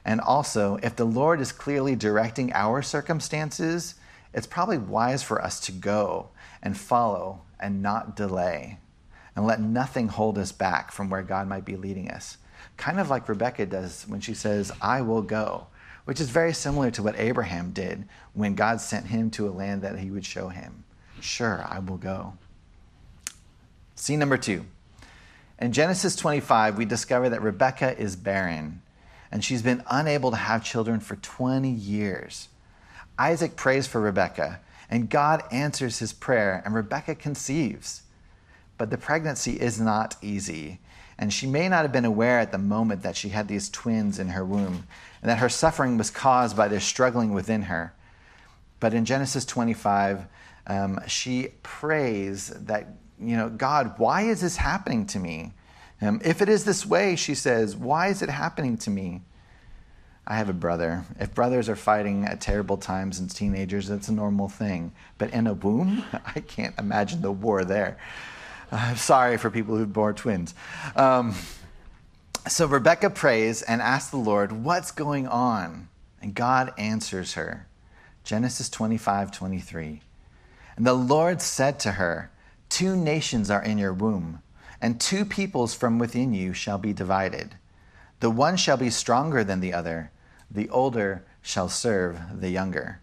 And 0.05 0.21
also, 0.21 0.79
if 0.83 0.95
the 0.95 1.07
Lord 1.07 1.41
is 1.41 1.51
clearly 1.51 1.97
directing 1.97 2.53
our 2.53 2.83
circumstances, 2.83 3.95
it's 4.35 4.47
probably 4.47 4.77
wise 4.77 5.23
for 5.23 5.43
us 5.43 5.59
to 5.61 5.73
go 5.73 6.29
and 6.63 6.77
follow 6.77 7.41
and 7.59 7.83
not 7.83 8.15
delay 8.15 8.79
and 9.37 9.47
let 9.47 9.61
nothing 9.61 10.09
hold 10.09 10.39
us 10.39 10.53
back 10.53 10.93
from 10.93 11.11
where 11.11 11.23
God 11.23 11.49
might 11.49 11.65
be 11.65 11.77
leading 11.77 12.11
us. 12.11 12.39
Kind 12.77 13.01
of 13.01 13.11
like 13.11 13.29
Rebekah 13.29 13.67
does 13.67 14.05
when 14.09 14.21
she 14.21 14.35
says, 14.35 14.73
I 14.81 15.03
will 15.03 15.23
go, 15.23 15.67
which 16.05 16.21
is 16.21 16.31
very 16.31 16.53
similar 16.53 16.91
to 16.93 17.03
what 17.03 17.19
Abraham 17.19 17.73
did 17.73 18.05
when 18.33 18.55
God 18.55 18.81
sent 18.81 19.07
him 19.07 19.31
to 19.33 19.49
a 19.49 19.51
land 19.51 19.83
that 19.83 19.99
he 19.99 20.11
would 20.11 20.25
show 20.25 20.49
him. 20.49 20.85
Sure, 21.21 21.65
I 21.69 21.79
will 21.79 21.97
go. 21.97 22.35
Scene 23.95 24.19
number 24.19 24.37
two. 24.37 24.65
In 25.61 25.73
Genesis 25.73 26.17
25, 26.17 26.77
we 26.77 26.85
discover 26.85 27.29
that 27.29 27.43
Rebekah 27.43 27.99
is 27.99 28.17
barren 28.17 28.83
and 29.35 29.45
she's 29.45 29.63
been 29.63 29.83
unable 29.91 30.31
to 30.31 30.37
have 30.37 30.65
children 30.65 31.01
for 31.01 31.17
20 31.17 31.69
years. 31.69 32.49
Isaac 33.19 33.57
prays 33.57 33.85
for 33.85 34.01
Rebekah, 34.01 34.61
and 34.89 35.11
God 35.11 35.43
answers 35.51 35.99
his 35.99 36.13
prayer, 36.13 36.63
and 36.65 36.73
Rebekah 36.73 37.17
conceives. 37.17 38.03
But 38.79 38.91
the 38.91 38.99
pregnancy 38.99 39.61
is 39.61 39.81
not 39.81 40.17
easy, 40.23 40.81
and 41.19 41.33
she 41.33 41.47
may 41.47 41.69
not 41.69 41.83
have 41.83 41.93
been 41.93 42.05
aware 42.05 42.39
at 42.39 42.53
the 42.53 42.59
moment 42.59 43.03
that 43.03 43.17
she 43.17 43.29
had 43.29 43.49
these 43.49 43.69
twins 43.69 44.19
in 44.19 44.29
her 44.29 44.45
womb, 44.45 44.87
and 45.23 45.31
that 45.31 45.39
her 45.39 45.49
suffering 45.49 45.97
was 45.97 46.11
caused 46.11 46.57
by 46.57 46.69
their 46.69 46.81
struggling 46.81 47.33
within 47.33 47.63
her. 47.63 47.95
But 48.81 48.95
in 48.95 49.05
Genesis 49.05 49.45
25, 49.45 50.27
um, 50.67 51.01
she 51.07 51.49
prays 51.63 52.49
that 52.49 52.89
you 53.21 53.37
know, 53.37 53.49
God, 53.49 53.95
why 53.99 54.23
is 54.23 54.41
this 54.41 54.57
happening 54.57 55.07
to 55.07 55.19
me? 55.19 55.53
Um, 56.01 56.21
if 56.25 56.43
it 56.43 56.49
is 56.49 56.65
this 56.65 56.85
way, 56.85 57.17
she 57.17 57.35
says, 57.35 57.77
why 57.77 58.09
is 58.09 58.23
it 58.23 58.29
happening 58.29 58.77
to 58.79 58.91
me? 58.91 59.23
I 60.27 60.37
have 60.37 60.49
a 60.49 60.55
brother. 60.55 61.05
If 61.21 61.35
brothers 61.35 61.69
are 61.69 61.77
fighting 61.77 62.25
at 62.25 62.41
terrible 62.41 62.77
times 62.77 63.21
as 63.21 63.33
teenagers, 63.33 63.89
that's 63.89 64.09
a 64.09 64.13
normal 64.13 64.49
thing. 64.49 64.93
But 65.19 65.31
in 65.31 65.47
a 65.47 65.55
womb, 65.55 66.05
I 66.13 66.41
can't 66.41 66.77
imagine 66.79 67.23
the 67.23 67.33
war 67.33 67.65
there. 67.65 67.99
I'm 68.75 68.97
sorry 68.97 69.37
for 69.37 69.51
people 69.51 69.77
who 69.77 69.87
bore 69.87 70.13
twins. 70.13 70.55
Um, 70.97 71.35
so 72.49 72.67
Rebekah 72.67 73.11
prays 73.11 73.63
and 73.63 73.81
asks 73.81 74.11
the 74.11 74.17
Lord, 74.17 74.53
What's 74.53 74.91
going 74.91 75.27
on? 75.29 75.89
And 76.21 76.35
God 76.35 76.73
answers 76.77 77.35
her. 77.35 77.67
Genesis 78.25 78.69
25 78.69 79.31
23. 79.31 80.01
And 80.77 80.87
the 80.87 80.95
Lord 80.95 81.41
said 81.41 81.79
to 81.81 81.93
her, 81.93 82.31
Two 82.69 82.97
nations 82.97 83.51
are 83.51 83.63
in 83.63 83.79
your 83.79 83.93
womb, 83.93 84.43
and 84.81 85.01
two 85.01 85.25
peoples 85.25 85.75
from 85.75 85.99
within 85.99 86.35
you 86.35 86.53
shall 86.53 86.79
be 86.79 86.93
divided. 86.93 87.55
The 88.21 88.31
one 88.31 88.57
shall 88.57 88.77
be 88.77 88.91
stronger 88.91 89.45
than 89.45 89.61
the 89.61 89.73
other, 89.73 90.11
the 90.51 90.69
older 90.71 91.25
shall 91.43 91.69
serve 91.69 92.19
the 92.41 92.49
younger. 92.49 93.01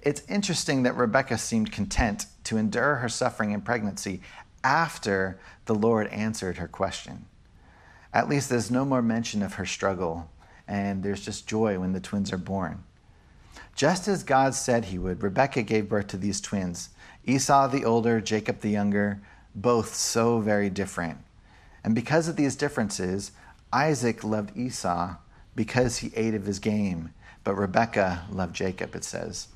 It's 0.00 0.22
interesting 0.28 0.84
that 0.84 0.96
Rebekah 0.96 1.38
seemed 1.38 1.72
content 1.72 2.26
to 2.44 2.56
endure 2.56 2.96
her 2.96 3.08
suffering 3.08 3.50
in 3.50 3.60
pregnancy 3.60 4.22
after 4.62 5.38
the 5.66 5.74
Lord 5.74 6.06
answered 6.08 6.58
her 6.58 6.68
question. 6.68 7.26
At 8.12 8.28
least 8.28 8.48
there's 8.48 8.70
no 8.70 8.84
more 8.84 9.02
mention 9.02 9.42
of 9.42 9.54
her 9.54 9.66
struggle, 9.66 10.30
and 10.66 11.02
there's 11.02 11.24
just 11.24 11.46
joy 11.46 11.78
when 11.78 11.92
the 11.92 12.00
twins 12.00 12.32
are 12.32 12.38
born. 12.38 12.82
Just 13.74 14.08
as 14.08 14.22
God 14.24 14.54
said 14.54 14.86
he 14.86 14.98
would, 14.98 15.22
Rebekah 15.22 15.62
gave 15.62 15.88
birth 15.88 16.08
to 16.08 16.16
these 16.16 16.40
twins, 16.40 16.90
Esau 17.24 17.68
the 17.68 17.84
older, 17.84 18.20
Jacob 18.20 18.60
the 18.60 18.70
younger, 18.70 19.20
both 19.54 19.94
so 19.94 20.40
very 20.40 20.70
different. 20.70 21.18
And 21.84 21.94
because 21.94 22.28
of 22.28 22.36
these 22.36 22.56
differences, 22.56 23.32
Isaac 23.72 24.24
loved 24.24 24.56
Esau 24.56 25.16
because 25.54 25.98
he 25.98 26.12
ate 26.16 26.34
of 26.34 26.46
his 26.46 26.58
game, 26.58 27.12
but 27.44 27.54
Rebekah 27.54 28.26
loved 28.30 28.54
Jacob, 28.54 28.94
it 28.94 29.04
says. 29.04 29.48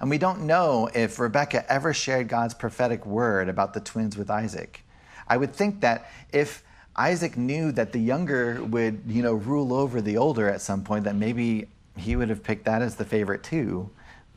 And 0.00 0.10
we 0.10 0.18
don't 0.18 0.42
know 0.42 0.88
if 0.94 1.18
Rebekah 1.18 1.70
ever 1.70 1.94
shared 1.94 2.28
God's 2.28 2.54
prophetic 2.54 3.06
word 3.06 3.48
about 3.48 3.74
the 3.74 3.80
twins 3.80 4.16
with 4.16 4.30
Isaac. 4.30 4.82
I 5.28 5.36
would 5.36 5.54
think 5.54 5.80
that 5.80 6.10
if 6.32 6.62
Isaac 6.94 7.36
knew 7.36 7.72
that 7.72 7.92
the 7.92 8.00
younger 8.00 8.62
would, 8.62 9.02
you 9.06 9.22
know, 9.22 9.34
rule 9.34 9.72
over 9.72 10.00
the 10.00 10.16
older 10.16 10.48
at 10.48 10.60
some 10.60 10.82
point, 10.82 11.04
that 11.04 11.14
maybe 11.14 11.68
he 11.96 12.16
would 12.16 12.28
have 12.28 12.42
picked 12.42 12.64
that 12.66 12.82
as 12.82 12.96
the 12.96 13.04
favorite 13.04 13.42
too, 13.42 13.90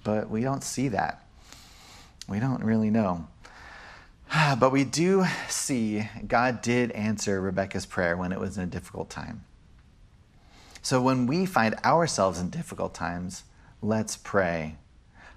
but 0.03 0.29
we 0.29 0.41
don't 0.41 0.63
see 0.63 0.87
that. 0.89 1.25
We 2.27 2.39
don't 2.39 2.63
really 2.63 2.89
know. 2.89 3.27
But 4.59 4.71
we 4.71 4.83
do 4.83 5.25
see 5.47 6.07
God 6.27 6.61
did 6.61 6.91
answer 6.91 7.41
Rebekah's 7.41 7.85
prayer 7.85 8.15
when 8.15 8.31
it 8.31 8.39
was 8.39 8.57
in 8.57 8.63
a 8.63 8.67
difficult 8.67 9.09
time. 9.09 9.43
So 10.81 11.01
when 11.01 11.27
we 11.27 11.45
find 11.45 11.75
ourselves 11.83 12.39
in 12.39 12.49
difficult 12.49 12.93
times, 12.93 13.43
let's 13.81 14.15
pray. 14.15 14.77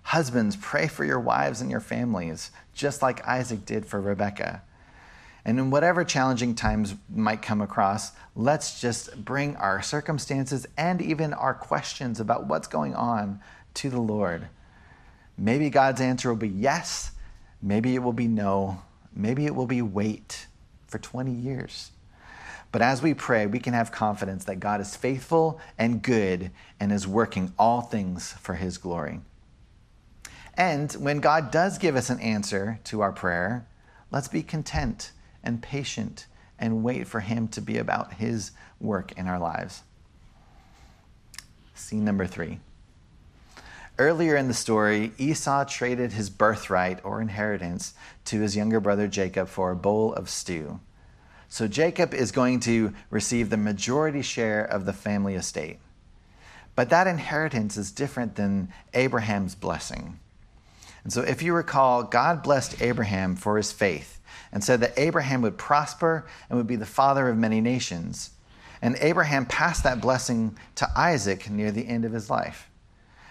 Husbands, 0.02 0.56
pray 0.56 0.88
for 0.88 1.04
your 1.04 1.20
wives 1.20 1.60
and 1.60 1.70
your 1.70 1.80
families, 1.80 2.50
just 2.74 3.02
like 3.02 3.26
Isaac 3.26 3.64
did 3.64 3.86
for 3.86 4.00
Rebekah. 4.00 4.62
And 5.44 5.58
in 5.58 5.70
whatever 5.70 6.04
challenging 6.04 6.54
times 6.54 6.94
might 7.12 7.42
come 7.42 7.60
across, 7.60 8.12
let's 8.36 8.80
just 8.80 9.24
bring 9.24 9.56
our 9.56 9.82
circumstances 9.82 10.66
and 10.76 11.02
even 11.02 11.32
our 11.32 11.54
questions 11.54 12.20
about 12.20 12.46
what's 12.46 12.68
going 12.68 12.94
on 12.94 13.40
to 13.74 13.90
the 13.90 14.00
Lord. 14.00 14.48
Maybe 15.36 15.70
God's 15.70 16.00
answer 16.00 16.28
will 16.28 16.36
be 16.36 16.48
yes, 16.48 17.12
maybe 17.60 17.94
it 17.94 18.02
will 18.02 18.12
be 18.12 18.28
no, 18.28 18.82
maybe 19.14 19.46
it 19.46 19.54
will 19.54 19.66
be 19.66 19.82
wait 19.82 20.46
for 20.86 20.98
20 20.98 21.32
years. 21.32 21.90
But 22.70 22.82
as 22.82 23.02
we 23.02 23.12
pray, 23.12 23.46
we 23.46 23.58
can 23.58 23.74
have 23.74 23.92
confidence 23.92 24.44
that 24.44 24.60
God 24.60 24.80
is 24.80 24.96
faithful 24.96 25.60
and 25.76 26.02
good 26.02 26.50
and 26.80 26.92
is 26.92 27.06
working 27.06 27.52
all 27.58 27.82
things 27.82 28.32
for 28.32 28.54
his 28.54 28.78
glory. 28.78 29.20
And 30.54 30.92
when 30.92 31.20
God 31.20 31.50
does 31.50 31.78
give 31.78 31.96
us 31.96 32.10
an 32.10 32.20
answer 32.20 32.78
to 32.84 33.00
our 33.00 33.12
prayer, 33.12 33.66
let's 34.10 34.28
be 34.28 34.42
content 34.42 35.12
and 35.42 35.62
patient 35.62 36.26
and 36.58 36.84
wait 36.84 37.06
for 37.06 37.20
him 37.20 37.48
to 37.48 37.60
be 37.60 37.78
about 37.78 38.14
his 38.14 38.52
work 38.80 39.12
in 39.12 39.26
our 39.26 39.38
lives. 39.38 39.82
Scene 41.74 42.04
number 42.04 42.26
three. 42.26 42.60
Earlier 43.98 44.36
in 44.36 44.48
the 44.48 44.54
story, 44.54 45.12
Esau 45.18 45.64
traded 45.64 46.12
his 46.12 46.30
birthright 46.30 47.04
or 47.04 47.20
inheritance 47.20 47.94
to 48.26 48.40
his 48.40 48.56
younger 48.56 48.80
brother 48.80 49.06
Jacob 49.06 49.48
for 49.48 49.70
a 49.70 49.76
bowl 49.76 50.14
of 50.14 50.30
stew. 50.30 50.80
So 51.48 51.68
Jacob 51.68 52.14
is 52.14 52.32
going 52.32 52.60
to 52.60 52.94
receive 53.10 53.50
the 53.50 53.58
majority 53.58 54.22
share 54.22 54.64
of 54.64 54.86
the 54.86 54.92
family 54.92 55.34
estate. 55.34 55.78
But 56.74 56.88
that 56.88 57.06
inheritance 57.06 57.76
is 57.76 57.92
different 57.92 58.36
than 58.36 58.72
Abraham's 58.94 59.54
blessing. 59.54 60.18
And 61.04 61.12
so, 61.12 61.22
if 61.22 61.42
you 61.42 61.52
recall, 61.52 62.04
God 62.04 62.42
blessed 62.42 62.80
Abraham 62.80 63.34
for 63.34 63.56
his 63.56 63.72
faith 63.72 64.20
and 64.52 64.62
said 64.62 64.80
that 64.80 64.98
Abraham 64.98 65.42
would 65.42 65.58
prosper 65.58 66.26
and 66.48 66.56
would 66.56 66.66
be 66.66 66.76
the 66.76 66.86
father 66.86 67.28
of 67.28 67.36
many 67.36 67.60
nations. 67.60 68.30
And 68.80 68.96
Abraham 69.00 69.46
passed 69.46 69.84
that 69.84 70.00
blessing 70.00 70.56
to 70.76 70.88
Isaac 70.96 71.48
near 71.50 71.70
the 71.70 71.88
end 71.88 72.04
of 72.04 72.12
his 72.12 72.28
life. 72.28 72.68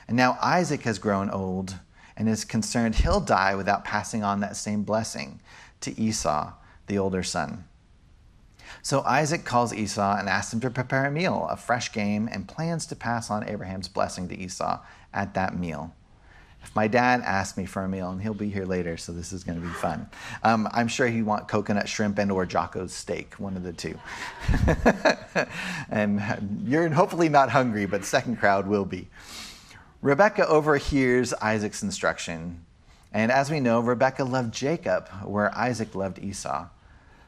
And 0.07 0.17
now 0.17 0.37
Isaac 0.41 0.81
has 0.83 0.99
grown 0.99 1.29
old 1.29 1.75
and 2.17 2.27
is 2.27 2.43
concerned 2.45 2.95
he'll 2.95 3.19
die 3.19 3.55
without 3.55 3.85
passing 3.85 4.23
on 4.23 4.39
that 4.41 4.55
same 4.55 4.83
blessing 4.83 5.39
to 5.81 5.99
Esau, 5.99 6.53
the 6.87 6.97
older 6.97 7.23
son. 7.23 7.65
So 8.81 9.01
Isaac 9.03 9.45
calls 9.45 9.73
Esau 9.73 10.17
and 10.17 10.27
asks 10.27 10.53
him 10.53 10.59
to 10.61 10.69
prepare 10.69 11.05
a 11.05 11.11
meal, 11.11 11.47
a 11.49 11.57
fresh 11.57 11.91
game, 11.91 12.29
and 12.31 12.47
plans 12.47 12.85
to 12.87 12.95
pass 12.95 13.29
on 13.29 13.47
Abraham's 13.47 13.87
blessing 13.87 14.27
to 14.29 14.37
Esau 14.37 14.79
at 15.13 15.33
that 15.33 15.57
meal. 15.57 15.93
If 16.63 16.75
my 16.75 16.87
dad 16.87 17.21
asked 17.21 17.57
me 17.57 17.65
for 17.65 17.83
a 17.83 17.89
meal, 17.89 18.11
and 18.11 18.21
he'll 18.21 18.33
be 18.33 18.49
here 18.49 18.65
later, 18.65 18.95
so 18.95 19.11
this 19.11 19.33
is 19.33 19.43
going 19.43 19.59
to 19.59 19.65
be 19.65 19.73
fun. 19.73 20.09
Um, 20.43 20.67
I'm 20.71 20.87
sure 20.87 21.07
he'd 21.07 21.23
want 21.23 21.47
coconut 21.47 21.89
shrimp 21.89 22.19
and 22.19 22.31
or 22.31 22.45
Jocko's 22.45 22.93
steak, 22.93 23.33
one 23.35 23.57
of 23.57 23.63
the 23.63 23.73
two. 23.73 23.97
and 25.89 26.21
you're 26.65 26.87
hopefully 26.89 27.29
not 27.29 27.49
hungry, 27.49 27.85
but 27.85 28.05
second 28.05 28.37
crowd 28.37 28.67
will 28.67 28.85
be. 28.85 29.09
Rebekah 30.01 30.47
overhears 30.47 31.33
Isaac's 31.33 31.83
instruction. 31.83 32.65
And 33.11 33.31
as 33.31 33.51
we 33.51 33.59
know, 33.59 33.79
Rebekah 33.79 34.23
loved 34.23 34.53
Jacob, 34.53 35.09
where 35.23 35.55
Isaac 35.57 35.95
loved 35.95 36.19
Esau. 36.19 36.67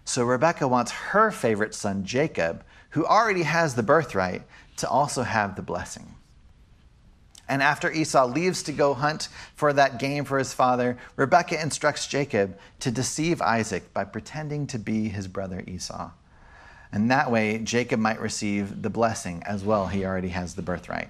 So 0.06 0.26
Rebekah 0.26 0.68
wants 0.68 0.92
her 0.92 1.32
favorite 1.32 1.74
son, 1.74 2.04
Jacob, 2.06 2.64
who 2.92 3.06
already 3.06 3.44
has 3.44 3.76
the 3.76 3.84
birthright, 3.84 4.44
to 4.78 4.90
also 4.90 5.24
have 5.24 5.56
the 5.56 5.62
blessing. 5.62 6.16
And 7.48 7.62
after 7.62 7.92
Esau 7.92 8.28
leaves 8.28 8.64
to 8.64 8.72
go 8.72 8.94
hunt 8.94 9.28
for 9.56 9.74
that 9.74 10.00
game 10.00 10.24
for 10.24 10.38
his 10.38 10.54
father, 10.54 10.98
Rebekah 11.18 11.62
instructs 11.62 12.08
Jacob 12.08 12.58
to 12.80 12.90
deceive 12.90 13.42
Isaac 13.42 13.94
by 13.94 14.06
pretending 14.06 14.66
to 14.68 14.80
be 14.80 15.10
his 15.10 15.28
brother 15.28 15.64
Esau. 15.68 16.12
And 16.92 17.12
that 17.12 17.32
way, 17.32 17.58
Jacob 17.58 18.00
might 18.00 18.22
receive 18.22 18.82
the 18.82 18.90
blessing 18.90 19.44
as 19.46 19.64
well. 19.64 19.88
He 19.88 20.06
already 20.06 20.30
has 20.30 20.56
the 20.56 20.62
birthright. 20.62 21.10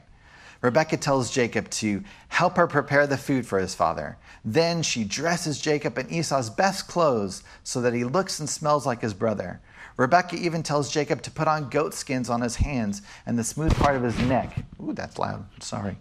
Rebekah 0.62 0.98
tells 0.98 1.30
Jacob 1.30 1.70
to 1.72 2.02
help 2.30 2.56
her 2.56 2.68
prepare 2.68 3.06
the 3.06 3.18
food 3.18 3.46
for 3.46 3.60
his 3.60 3.76
father. 3.76 4.18
Then 4.46 4.82
she 4.82 5.04
dresses 5.04 5.60
Jacob 5.60 5.98
in 5.98 6.10
Esau's 6.10 6.50
best 6.50 6.88
clothes 6.88 7.44
so 7.66 7.82
that 7.82 7.94
he 7.94 8.06
looks 8.06 8.40
and 8.40 8.50
smells 8.50 8.86
like 8.86 9.02
his 9.02 9.14
brother. 9.14 9.60
Rebekah 9.98 10.38
even 10.38 10.64
tells 10.64 10.92
Jacob 10.92 11.22
to 11.24 11.32
put 11.32 11.50
on 11.50 11.70
goat 11.70 11.94
skins 11.94 12.30
on 12.30 12.40
his 12.42 12.56
hands 12.56 13.02
and 13.26 13.38
the 13.38 13.44
smooth 13.44 13.76
part 13.76 13.98
of 13.98 14.04
his 14.04 14.18
neck. 14.20 14.58
Ooh, 14.82 14.94
that's 14.94 15.20
loud. 15.20 15.46
Sorry 15.62 15.98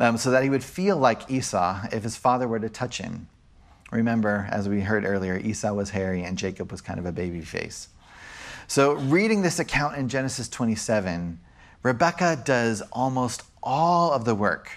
um, 0.00 0.16
so 0.16 0.30
that 0.30 0.42
he 0.42 0.50
would 0.50 0.64
feel 0.64 0.96
like 0.96 1.30
Esau 1.30 1.86
if 1.92 2.02
his 2.02 2.16
father 2.16 2.48
were 2.48 2.60
to 2.60 2.68
touch 2.68 2.98
him. 2.98 3.28
Remember, 3.90 4.48
as 4.50 4.68
we 4.68 4.80
heard 4.80 5.04
earlier, 5.04 5.38
Esau 5.38 5.72
was 5.72 5.90
hairy 5.90 6.22
and 6.24 6.36
Jacob 6.36 6.72
was 6.72 6.80
kind 6.80 6.98
of 6.98 7.06
a 7.06 7.12
baby 7.12 7.42
face. 7.42 7.88
So, 8.66 8.94
reading 8.94 9.42
this 9.42 9.58
account 9.58 9.96
in 9.96 10.08
Genesis 10.08 10.48
27, 10.48 11.38
Rebekah 11.82 12.42
does 12.44 12.82
almost 12.92 13.42
all 13.62 14.12
of 14.12 14.24
the 14.24 14.34
work. 14.34 14.70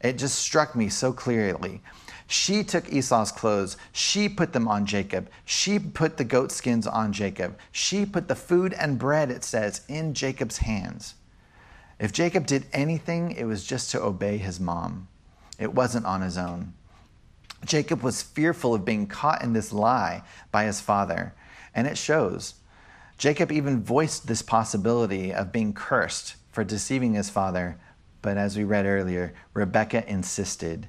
It 0.00 0.14
just 0.14 0.38
struck 0.38 0.74
me 0.74 0.88
so 0.88 1.12
clearly. 1.12 1.82
She 2.26 2.64
took 2.64 2.90
Esau's 2.90 3.32
clothes. 3.32 3.76
She 3.92 4.28
put 4.28 4.52
them 4.52 4.68
on 4.68 4.86
Jacob. 4.86 5.28
She 5.44 5.78
put 5.78 6.16
the 6.16 6.24
goat 6.24 6.50
skins 6.52 6.86
on 6.86 7.12
Jacob. 7.12 7.58
She 7.72 8.06
put 8.06 8.28
the 8.28 8.36
food 8.36 8.72
and 8.72 8.98
bread, 8.98 9.30
it 9.30 9.44
says, 9.44 9.82
in 9.88 10.14
Jacob's 10.14 10.58
hands. 10.58 11.14
If 12.00 12.12
Jacob 12.12 12.46
did 12.46 12.64
anything, 12.72 13.32
it 13.32 13.44
was 13.44 13.62
just 13.62 13.90
to 13.90 14.02
obey 14.02 14.38
his 14.38 14.58
mom. 14.58 15.08
It 15.58 15.74
wasn't 15.74 16.06
on 16.06 16.22
his 16.22 16.38
own. 16.38 16.72
Jacob 17.62 18.02
was 18.02 18.22
fearful 18.22 18.74
of 18.74 18.86
being 18.86 19.06
caught 19.06 19.42
in 19.42 19.52
this 19.52 19.70
lie 19.70 20.22
by 20.50 20.64
his 20.64 20.80
father, 20.80 21.34
and 21.74 21.86
it 21.86 21.98
shows. 21.98 22.54
Jacob 23.18 23.52
even 23.52 23.82
voiced 23.82 24.26
this 24.26 24.40
possibility 24.40 25.30
of 25.30 25.52
being 25.52 25.74
cursed 25.74 26.36
for 26.50 26.64
deceiving 26.64 27.12
his 27.12 27.28
father, 27.28 27.78
but 28.22 28.38
as 28.38 28.56
we 28.56 28.64
read 28.64 28.86
earlier, 28.86 29.34
Rebekah 29.52 30.08
insisted. 30.10 30.88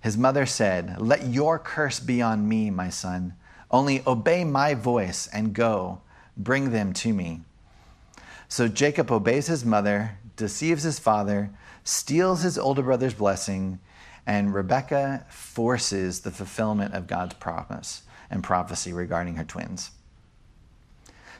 His 0.00 0.16
mother 0.16 0.46
said, 0.46 1.00
Let 1.00 1.26
your 1.26 1.58
curse 1.58 1.98
be 1.98 2.22
on 2.22 2.48
me, 2.48 2.70
my 2.70 2.90
son. 2.90 3.34
Only 3.72 4.04
obey 4.06 4.44
my 4.44 4.74
voice 4.74 5.28
and 5.32 5.52
go. 5.52 6.00
Bring 6.36 6.70
them 6.70 6.92
to 6.92 7.12
me. 7.12 7.40
So 8.48 8.68
Jacob 8.68 9.10
obeys 9.10 9.48
his 9.48 9.64
mother, 9.64 10.18
deceives 10.36 10.82
his 10.82 10.98
father, 10.98 11.50
steals 11.84 12.42
his 12.42 12.58
older 12.58 12.82
brother's 12.82 13.14
blessing, 13.14 13.78
and 14.26 14.54
Rebekah 14.54 15.26
forces 15.28 16.20
the 16.20 16.30
fulfillment 16.30 16.94
of 16.94 17.06
God's 17.06 17.34
promise 17.34 18.02
and 18.30 18.42
prophecy 18.42 18.92
regarding 18.92 19.36
her 19.36 19.44
twins. 19.44 19.90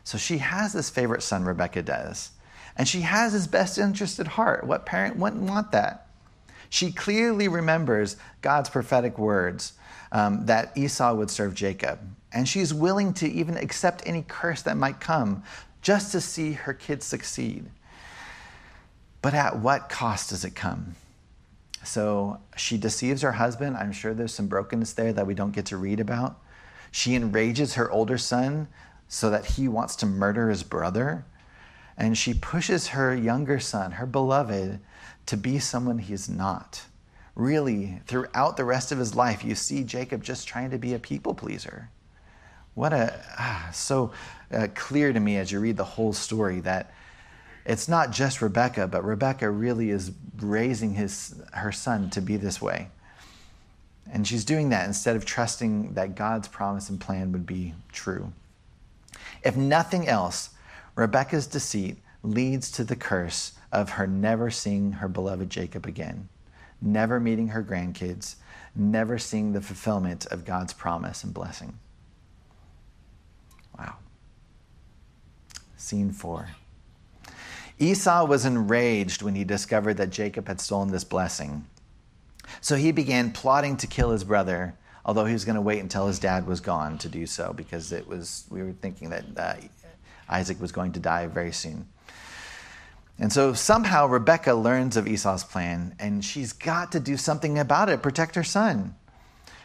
So 0.05 0.19
she 0.19 0.39
has 0.39 0.73
this 0.73 0.91
favorite 0.91 1.23
son, 1.23 1.45
Rebekah 1.45 1.83
does, 1.83 2.31
and 2.77 2.87
she 2.87 3.01
has 3.01 3.33
his 3.33 3.47
best 3.47 3.79
interest 3.79 4.21
at 4.21 4.27
heart. 4.27 4.67
What 4.67 4.85
parent 4.85 5.17
wouldn't 5.17 5.43
want 5.43 5.73
that? 5.73 6.09
She 6.69 6.93
clearly 6.93 7.49
remembers 7.49 8.17
God's 8.43 8.69
prophetic 8.69 9.19
words 9.19 9.75
um, 10.13 10.45
that 10.47 10.77
Esau 10.77 11.15
would 11.15 11.31
serve 11.31 11.55
Jacob, 11.55 12.01
and 12.33 12.49
she's 12.49 12.75
willing 12.75 13.15
to 13.15 13.31
even 13.31 13.57
accept 13.57 14.03
any 14.07 14.25
curse 14.27 14.63
that 14.63 14.77
might 14.77 15.01
come 15.01 15.43
just 15.83 16.13
to 16.13 16.21
see 16.21 16.53
her 16.53 16.75
kids 16.75 17.07
succeed. 17.07 17.71
But 19.25 19.33
at 19.33 19.61
what 19.61 19.89
cost 19.89 20.29
does 20.29 20.45
it 20.45 20.55
come? 20.55 20.97
So 21.83 22.41
she 22.59 22.77
deceives 22.77 23.23
her 23.23 23.33
husband. 23.33 23.75
I'm 23.75 23.91
sure 23.91 24.13
there's 24.13 24.35
some 24.35 24.49
brokenness 24.49 24.93
there 24.93 25.15
that 25.15 25.27
we 25.27 25.33
don't 25.33 25.55
get 25.55 25.65
to 25.67 25.79
read 25.79 25.99
about. 25.99 26.39
She 26.91 27.15
enrages 27.15 27.73
her 27.73 27.91
older 27.91 28.19
son 28.19 28.69
so 29.09 29.31
that 29.31 29.47
he 29.47 29.67
wants 29.67 29.97
to 29.97 30.07
murder 30.07 30.51
his 30.51 30.63
brother. 30.63 31.25
And 31.97 32.19
she 32.19 32.35
pushes 32.35 32.89
her 32.89 33.17
younger 33.17 33.59
son, 33.61 33.93
her 33.93 34.05
beloved, 34.05 34.81
to 35.25 35.37
be 35.39 35.59
someone 35.59 36.01
he's 36.01 36.29
not. 36.29 36.83
Really, 37.35 38.03
throughout 38.07 38.59
the 38.59 38.67
rest 38.67 38.93
of 38.93 38.99
his 38.99 39.15
life, 39.15 39.43
you 39.43 39.55
see 39.55 39.85
Jacob 39.85 40.23
just 40.23 40.47
trying 40.47 40.71
to 40.71 40.79
be 40.79 40.93
a 40.93 40.99
people 40.99 41.33
pleaser. 41.33 41.89
What 42.75 42.93
a, 42.93 43.19
ah, 43.39 43.71
so 43.73 44.13
uh, 44.53 44.69
clear 44.75 45.15
to 45.15 45.19
me 45.19 45.39
as 45.39 45.51
you 45.51 45.61
read 45.61 45.79
the 45.79 45.85
whole 45.85 46.13
story 46.13 46.61
that 46.61 46.93
it's 47.65 47.89
not 47.89 48.11
just 48.11 48.43
Rebekah, 48.43 48.89
but 48.89 49.05
Rebekah 49.05 49.51
really 49.51 49.91
is 49.91 50.13
raising 50.41 50.95
his, 50.95 51.35
her 51.53 51.73
son 51.73 52.11
to 52.11 52.21
be 52.21 52.37
this 52.37 52.61
way. 52.61 52.89
And 54.13 54.27
she's 54.27 54.45
doing 54.45 54.69
that 54.69 54.87
instead 54.87 55.17
of 55.17 55.25
trusting 55.25 55.95
that 55.95 56.15
God's 56.15 56.47
promise 56.49 56.91
and 56.91 57.01
plan 57.01 57.33
would 57.33 57.47
be 57.47 57.75
true. 57.91 58.33
If 59.43 59.57
nothing 59.57 60.07
else, 60.07 60.51
Rebekah's 60.95 61.47
deceit 61.47 61.97
leads 62.23 62.71
to 62.73 62.85
the 62.85 62.97
curse 62.97 63.53
of 63.73 63.91
her 63.91 64.07
never 64.07 64.51
seeing 64.51 64.93
her 64.93 65.09
beloved 65.09 65.51
Jacob 65.51 65.87
again, 65.87 66.29
never 66.81 67.19
meeting 67.19 67.49
her 67.49 67.63
grandkids, 67.63 68.37
never 68.77 69.19
seeing 69.19 69.53
the 69.53 69.61
fulfillment 69.61 70.27
of 70.27 70.45
God's 70.45 70.73
promise 70.73 71.25
and 71.25 71.33
blessing. 71.33 71.79
Wow. 73.79 73.97
Scene 75.77 76.13
four. 76.13 76.49
Esau 77.79 78.25
was 78.25 78.45
enraged 78.45 79.23
when 79.23 79.35
he 79.35 79.45
discovered 79.45 79.95
that 79.95 80.11
Jacob 80.11 80.47
had 80.47 80.61
stolen 80.61 80.91
this 80.91 81.05
blessing. 81.05 81.67
So 82.61 82.77
he 82.77 82.93
began 82.93 83.33
plotting 83.33 83.77
to 83.79 83.87
kill 83.87 84.11
his 84.11 84.25
brother, 84.25 84.77
although 85.05 85.25
he 85.25 85.33
was 85.33 85.45
going 85.45 85.57
to 85.57 85.61
wait 85.61 85.81
until 85.81 86.07
his 86.07 86.19
dad 86.19 86.47
was 86.47 86.61
gone 86.61 86.99
to 86.99 87.09
do 87.09 87.27
so 87.27 87.53
because 87.53 87.93
it 87.93 88.07
was 88.07 88.45
we 88.51 88.63
were 88.63 88.73
thinking 88.73 89.11
that 89.11 89.25
uh, 89.37 89.55
Isaac 90.29 90.61
was 90.61 90.73
going 90.73 90.93
to 90.93 91.01
die 91.01 91.27
very 91.27 91.53
soon. 91.53 91.87
And 93.19 93.33
so 93.33 93.53
somehow 93.53 94.07
Rebekah 94.07 94.55
learns 94.55 94.97
of 94.97 95.07
Esau's 95.07 95.45
plan 95.45 95.95
and 95.99 96.25
she's 96.25 96.53
got 96.53 96.93
to 96.93 97.01
do 97.01 97.17
something 97.17 97.59
about 97.59 97.89
it, 97.89 98.03
protect 98.03 98.35
her 98.35 98.45
son. 98.45 98.95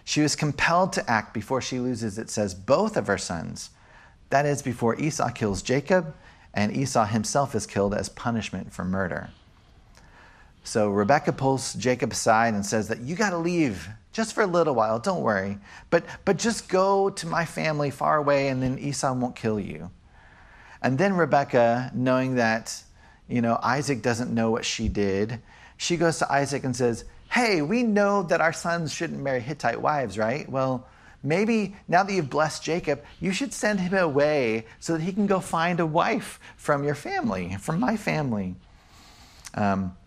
She 0.04 0.22
was 0.22 0.36
compelled 0.36 0.94
to 0.94 1.10
act 1.10 1.34
before 1.34 1.62
she 1.62 1.80
loses, 1.80 2.18
it 2.18 2.30
says, 2.30 2.54
both 2.56 2.98
of 2.98 3.08
her 3.08 3.18
sons. 3.18 3.70
That 4.30 4.46
is, 4.46 4.62
before 4.62 5.00
Esau 5.00 5.30
kills 5.30 5.62
Jacob 5.62 6.16
and 6.54 6.76
Esau 6.76 7.06
himself 7.06 7.56
is 7.56 7.66
killed 7.68 7.94
as 7.94 8.10
punishment 8.10 8.74
for 8.74 8.84
murder. 8.84 9.30
So 10.64 10.90
Rebekah 10.90 11.34
pulls 11.34 11.74
Jacob 11.74 12.12
aside 12.12 12.54
and 12.54 12.66
says 12.66 12.88
that 12.90 13.00
you 13.00 13.16
got 13.16 13.32
to 13.32 13.38
leave 13.38 13.90
just 14.12 14.34
for 14.34 14.42
a 14.42 14.48
little 14.48 14.76
while, 14.76 15.00
don't 15.00 15.22
worry. 15.22 15.58
But, 15.90 16.04
but 16.26 16.38
just 16.38 16.68
go 16.68 17.10
to 17.10 17.28
my 17.28 17.46
family 17.46 17.92
far 17.92 18.18
away 18.18 18.50
and 18.50 18.62
then 18.62 18.80
Esau 18.80 19.14
won't 19.14 19.36
kill 19.36 19.60
you. 19.60 19.92
And 20.82 20.98
then 20.98 21.14
Rebekah, 21.14 21.92
knowing 21.94 22.36
that, 22.36 22.84
you 23.28 23.42
know, 23.42 23.60
Isaac 23.62 24.02
doesn't 24.02 24.34
know 24.34 24.50
what 24.50 24.66
she 24.66 24.88
did, 24.88 25.42
she 25.78 25.98
goes 25.98 26.20
to 26.20 26.32
Isaac 26.32 26.64
and 26.64 26.76
says, 26.76 27.06
Hey, 27.30 27.62
we 27.62 27.84
know 27.84 28.24
that 28.24 28.42
our 28.42 28.54
sons 28.54 28.92
shouldn't 28.94 29.22
marry 29.22 29.40
Hittite 29.40 29.82
wives, 29.82 30.18
right? 30.18 30.50
Well, 30.50 30.88
Maybe 31.22 31.76
now 31.88 32.04
that 32.04 32.14
you've 32.14 32.30
blessed 32.30 32.64
Jacob, 32.64 33.04
you 33.20 33.32
should 33.32 33.54
send 33.54 33.80
him 33.80 33.94
away 33.94 34.66
so 34.80 34.94
that 34.94 35.02
he 35.02 35.12
can 35.12 35.28
go 35.28 35.40
find 35.40 35.80
a 35.80 35.86
wife 35.86 36.40
from 36.56 36.84
your 36.84 36.96
family, 36.96 37.58
from 37.60 37.80
my 37.80 37.98
family. 37.98 38.56
Um, 39.54 39.98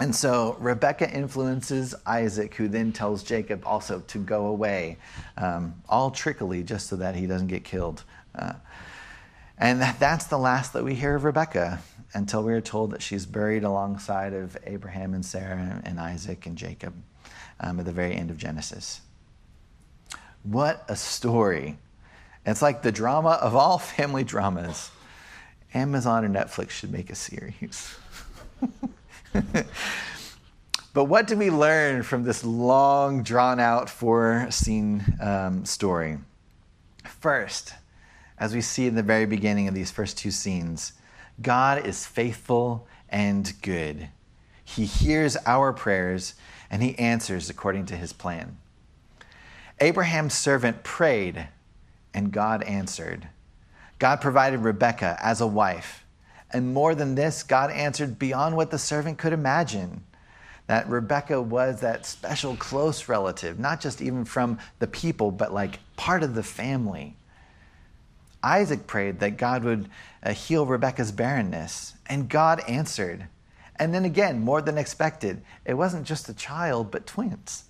and 0.00 0.16
so 0.16 0.56
Rebekah 0.58 1.10
influences 1.10 1.94
Isaac, 2.06 2.54
who 2.54 2.68
then 2.68 2.90
tells 2.90 3.22
Jacob 3.22 3.66
also 3.66 4.00
to 4.00 4.18
go 4.18 4.46
away, 4.46 4.96
um, 5.36 5.74
all 5.90 6.10
trickily, 6.10 6.64
just 6.64 6.86
so 6.86 6.96
that 6.96 7.14
he 7.14 7.26
doesn't 7.26 7.48
get 7.48 7.64
killed. 7.64 8.02
Uh, 8.34 8.54
and 9.58 9.82
that's 9.82 10.24
the 10.24 10.38
last 10.38 10.72
that 10.72 10.84
we 10.84 10.94
hear 10.94 11.16
of 11.16 11.24
Rebekah 11.24 11.82
until 12.14 12.42
we 12.42 12.54
are 12.54 12.62
told 12.62 12.92
that 12.92 13.02
she's 13.02 13.26
buried 13.26 13.62
alongside 13.62 14.32
of 14.32 14.56
Abraham 14.64 15.12
and 15.12 15.24
Sarah 15.24 15.82
and 15.84 16.00
Isaac 16.00 16.46
and 16.46 16.56
Jacob 16.56 16.94
um, 17.60 17.78
at 17.78 17.84
the 17.84 17.92
very 17.92 18.14
end 18.14 18.30
of 18.30 18.38
Genesis. 18.38 19.02
What 20.42 20.84
a 20.88 20.96
story. 20.96 21.78
It's 22.46 22.62
like 22.62 22.82
the 22.82 22.92
drama 22.92 23.38
of 23.40 23.54
all 23.54 23.78
family 23.96 24.24
dramas. 24.24 24.90
Amazon 25.74 26.24
or 26.24 26.28
Netflix 26.28 26.70
should 26.70 26.90
make 26.90 27.10
a 27.10 27.14
series. 27.14 27.94
but 30.92 31.04
what 31.04 31.28
do 31.28 31.36
we 31.36 31.50
learn 31.50 32.02
from 32.02 32.24
this 32.24 32.42
long, 32.42 33.22
drawn 33.22 33.60
out 33.60 33.88
four 33.88 34.48
scene 34.50 35.04
um, 35.20 35.64
story? 35.64 36.18
First, 37.04 37.74
as 38.38 38.54
we 38.54 38.60
see 38.60 38.86
in 38.86 38.96
the 38.96 39.02
very 39.02 39.26
beginning 39.26 39.68
of 39.68 39.74
these 39.74 39.90
first 39.90 40.18
two 40.18 40.32
scenes, 40.32 40.94
God 41.40 41.86
is 41.86 42.06
faithful 42.06 42.88
and 43.08 43.52
good. 43.62 44.08
He 44.64 44.86
hears 44.86 45.36
our 45.46 45.72
prayers 45.72 46.34
and 46.70 46.82
he 46.82 46.98
answers 46.98 47.48
according 47.48 47.86
to 47.86 47.96
his 47.96 48.12
plan. 48.12 48.56
Abraham's 49.80 50.34
servant 50.34 50.82
prayed 50.82 51.48
and 52.12 52.32
God 52.32 52.62
answered. 52.64 53.28
God 53.98 54.20
provided 54.20 54.60
Rebekah 54.60 55.18
as 55.22 55.40
a 55.40 55.46
wife. 55.46 56.04
And 56.52 56.74
more 56.74 56.94
than 56.94 57.14
this, 57.14 57.42
God 57.42 57.70
answered 57.70 58.18
beyond 58.18 58.56
what 58.56 58.70
the 58.70 58.78
servant 58.78 59.18
could 59.18 59.32
imagine. 59.32 60.04
That 60.66 60.88
Rebekah 60.88 61.42
was 61.42 61.80
that 61.80 62.06
special 62.06 62.56
close 62.56 63.08
relative, 63.08 63.58
not 63.58 63.80
just 63.80 64.02
even 64.02 64.24
from 64.24 64.58
the 64.78 64.86
people, 64.86 65.30
but 65.30 65.52
like 65.52 65.78
part 65.96 66.22
of 66.22 66.34
the 66.34 66.42
family. 66.42 67.16
Isaac 68.42 68.86
prayed 68.86 69.20
that 69.20 69.36
God 69.36 69.64
would 69.64 69.88
uh, 70.22 70.32
heal 70.32 70.66
Rebekah's 70.66 71.12
barrenness, 71.12 71.94
and 72.06 72.28
God 72.28 72.62
answered. 72.68 73.26
And 73.76 73.94
then 73.94 74.04
again, 74.04 74.40
more 74.40 74.62
than 74.62 74.78
expected, 74.78 75.42
it 75.64 75.74
wasn't 75.74 76.06
just 76.06 76.28
a 76.28 76.34
child, 76.34 76.90
but 76.90 77.06
twins. 77.06 77.64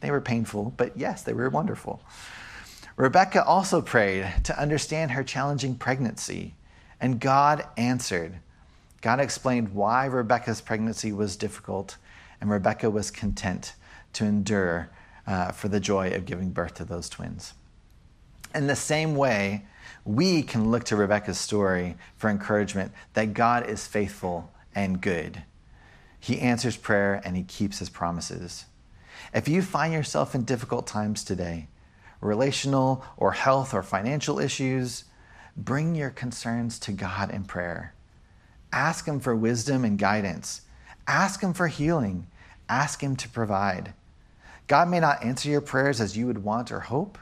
They 0.00 0.10
were 0.10 0.20
painful, 0.20 0.74
but 0.76 0.96
yes, 0.96 1.22
they 1.22 1.32
were 1.32 1.48
wonderful. 1.48 2.02
Rebekah 2.96 3.44
also 3.44 3.80
prayed 3.80 4.44
to 4.44 4.58
understand 4.58 5.12
her 5.12 5.24
challenging 5.24 5.74
pregnancy, 5.76 6.54
and 7.00 7.20
God 7.20 7.66
answered. 7.76 8.36
God 9.00 9.20
explained 9.20 9.74
why 9.74 10.06
Rebekah's 10.06 10.60
pregnancy 10.60 11.12
was 11.12 11.36
difficult, 11.36 11.96
and 12.40 12.50
Rebekah 12.50 12.90
was 12.90 13.10
content 13.10 13.74
to 14.14 14.24
endure 14.24 14.90
uh, 15.26 15.52
for 15.52 15.68
the 15.68 15.80
joy 15.80 16.10
of 16.10 16.26
giving 16.26 16.50
birth 16.50 16.74
to 16.74 16.84
those 16.84 17.08
twins. 17.08 17.54
In 18.54 18.66
the 18.66 18.76
same 18.76 19.14
way, 19.14 19.64
we 20.04 20.42
can 20.42 20.70
look 20.70 20.84
to 20.84 20.96
Rebekah's 20.96 21.38
story 21.38 21.96
for 22.16 22.28
encouragement 22.28 22.92
that 23.14 23.34
God 23.34 23.68
is 23.68 23.86
faithful 23.86 24.50
and 24.74 25.00
good. 25.00 25.42
He 26.18 26.40
answers 26.40 26.76
prayer 26.76 27.20
and 27.24 27.36
he 27.36 27.42
keeps 27.42 27.78
his 27.78 27.88
promises. 27.88 28.66
If 29.34 29.48
you 29.48 29.62
find 29.62 29.92
yourself 29.92 30.34
in 30.34 30.44
difficult 30.44 30.86
times 30.86 31.24
today, 31.24 31.68
relational 32.20 33.04
or 33.16 33.32
health 33.32 33.74
or 33.74 33.82
financial 33.82 34.38
issues, 34.38 35.04
bring 35.56 35.94
your 35.94 36.10
concerns 36.10 36.78
to 36.80 36.92
God 36.92 37.30
in 37.30 37.44
prayer. 37.44 37.94
Ask 38.72 39.06
Him 39.06 39.20
for 39.20 39.34
wisdom 39.34 39.84
and 39.84 39.98
guidance. 39.98 40.62
Ask 41.06 41.42
Him 41.42 41.52
for 41.52 41.68
healing. 41.68 42.26
Ask 42.68 43.02
Him 43.02 43.16
to 43.16 43.28
provide. 43.28 43.94
God 44.66 44.88
may 44.88 45.00
not 45.00 45.24
answer 45.24 45.48
your 45.48 45.60
prayers 45.60 46.00
as 46.00 46.16
you 46.16 46.26
would 46.26 46.44
want 46.44 46.70
or 46.70 46.80
hope. 46.80 47.18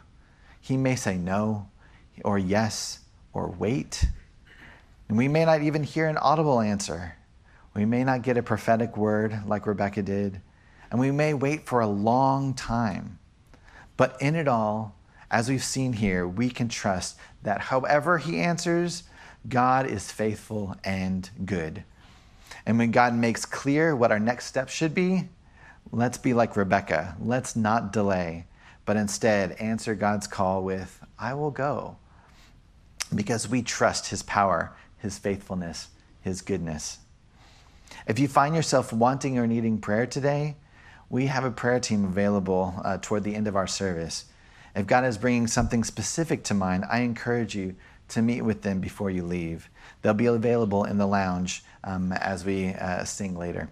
He 0.60 0.76
may 0.76 0.96
say 0.96 1.16
no, 1.16 1.68
or 2.24 2.38
yes, 2.38 3.00
or 3.32 3.48
wait. 3.48 4.04
And 5.08 5.16
we 5.16 5.28
may 5.28 5.46
not 5.46 5.62
even 5.62 5.82
hear 5.82 6.06
an 6.06 6.18
audible 6.18 6.60
answer. 6.60 7.14
We 7.74 7.86
may 7.86 8.04
not 8.04 8.22
get 8.22 8.36
a 8.36 8.42
prophetic 8.42 8.96
word 8.96 9.46
like 9.46 9.66
Rebekah 9.66 10.02
did. 10.02 10.42
And 10.90 11.00
we 11.00 11.10
may 11.10 11.34
wait 11.34 11.66
for 11.66 11.80
a 11.80 11.86
long 11.86 12.54
time. 12.54 13.18
But 13.96 14.16
in 14.20 14.34
it 14.34 14.48
all, 14.48 14.94
as 15.30 15.48
we've 15.48 15.64
seen 15.64 15.92
here, 15.92 16.26
we 16.26 16.48
can 16.48 16.68
trust 16.68 17.18
that 17.42 17.60
however 17.60 18.18
He 18.18 18.40
answers, 18.40 19.02
God 19.48 19.86
is 19.86 20.10
faithful 20.10 20.76
and 20.84 21.28
good. 21.44 21.84
And 22.64 22.78
when 22.78 22.90
God 22.90 23.14
makes 23.14 23.44
clear 23.44 23.94
what 23.94 24.10
our 24.10 24.18
next 24.18 24.46
step 24.46 24.68
should 24.68 24.94
be, 24.94 25.28
let's 25.92 26.18
be 26.18 26.34
like 26.34 26.56
Rebekah. 26.56 27.16
Let's 27.20 27.56
not 27.56 27.92
delay, 27.92 28.46
but 28.84 28.96
instead 28.96 29.52
answer 29.52 29.94
God's 29.94 30.26
call 30.26 30.62
with, 30.62 31.00
I 31.18 31.34
will 31.34 31.50
go. 31.50 31.96
Because 33.14 33.48
we 33.48 33.62
trust 33.62 34.08
His 34.08 34.22
power, 34.22 34.74
His 34.98 35.18
faithfulness, 35.18 35.88
His 36.20 36.40
goodness. 36.40 36.98
If 38.06 38.18
you 38.18 38.28
find 38.28 38.54
yourself 38.54 38.92
wanting 38.92 39.38
or 39.38 39.46
needing 39.46 39.78
prayer 39.78 40.06
today, 40.06 40.56
we 41.10 41.26
have 41.26 41.44
a 41.44 41.50
prayer 41.50 41.80
team 41.80 42.04
available 42.04 42.74
uh, 42.84 42.98
toward 43.00 43.24
the 43.24 43.34
end 43.34 43.48
of 43.48 43.56
our 43.56 43.66
service. 43.66 44.26
If 44.74 44.86
God 44.86 45.04
is 45.04 45.18
bringing 45.18 45.46
something 45.46 45.82
specific 45.82 46.44
to 46.44 46.54
mind, 46.54 46.84
I 46.90 47.00
encourage 47.00 47.54
you 47.54 47.74
to 48.08 48.22
meet 48.22 48.42
with 48.42 48.62
them 48.62 48.80
before 48.80 49.10
you 49.10 49.22
leave. 49.22 49.68
They'll 50.02 50.14
be 50.14 50.26
available 50.26 50.84
in 50.84 50.98
the 50.98 51.06
lounge 51.06 51.64
um, 51.84 52.12
as 52.12 52.44
we 52.44 52.68
uh, 52.68 53.04
sing 53.04 53.36
later. 53.36 53.70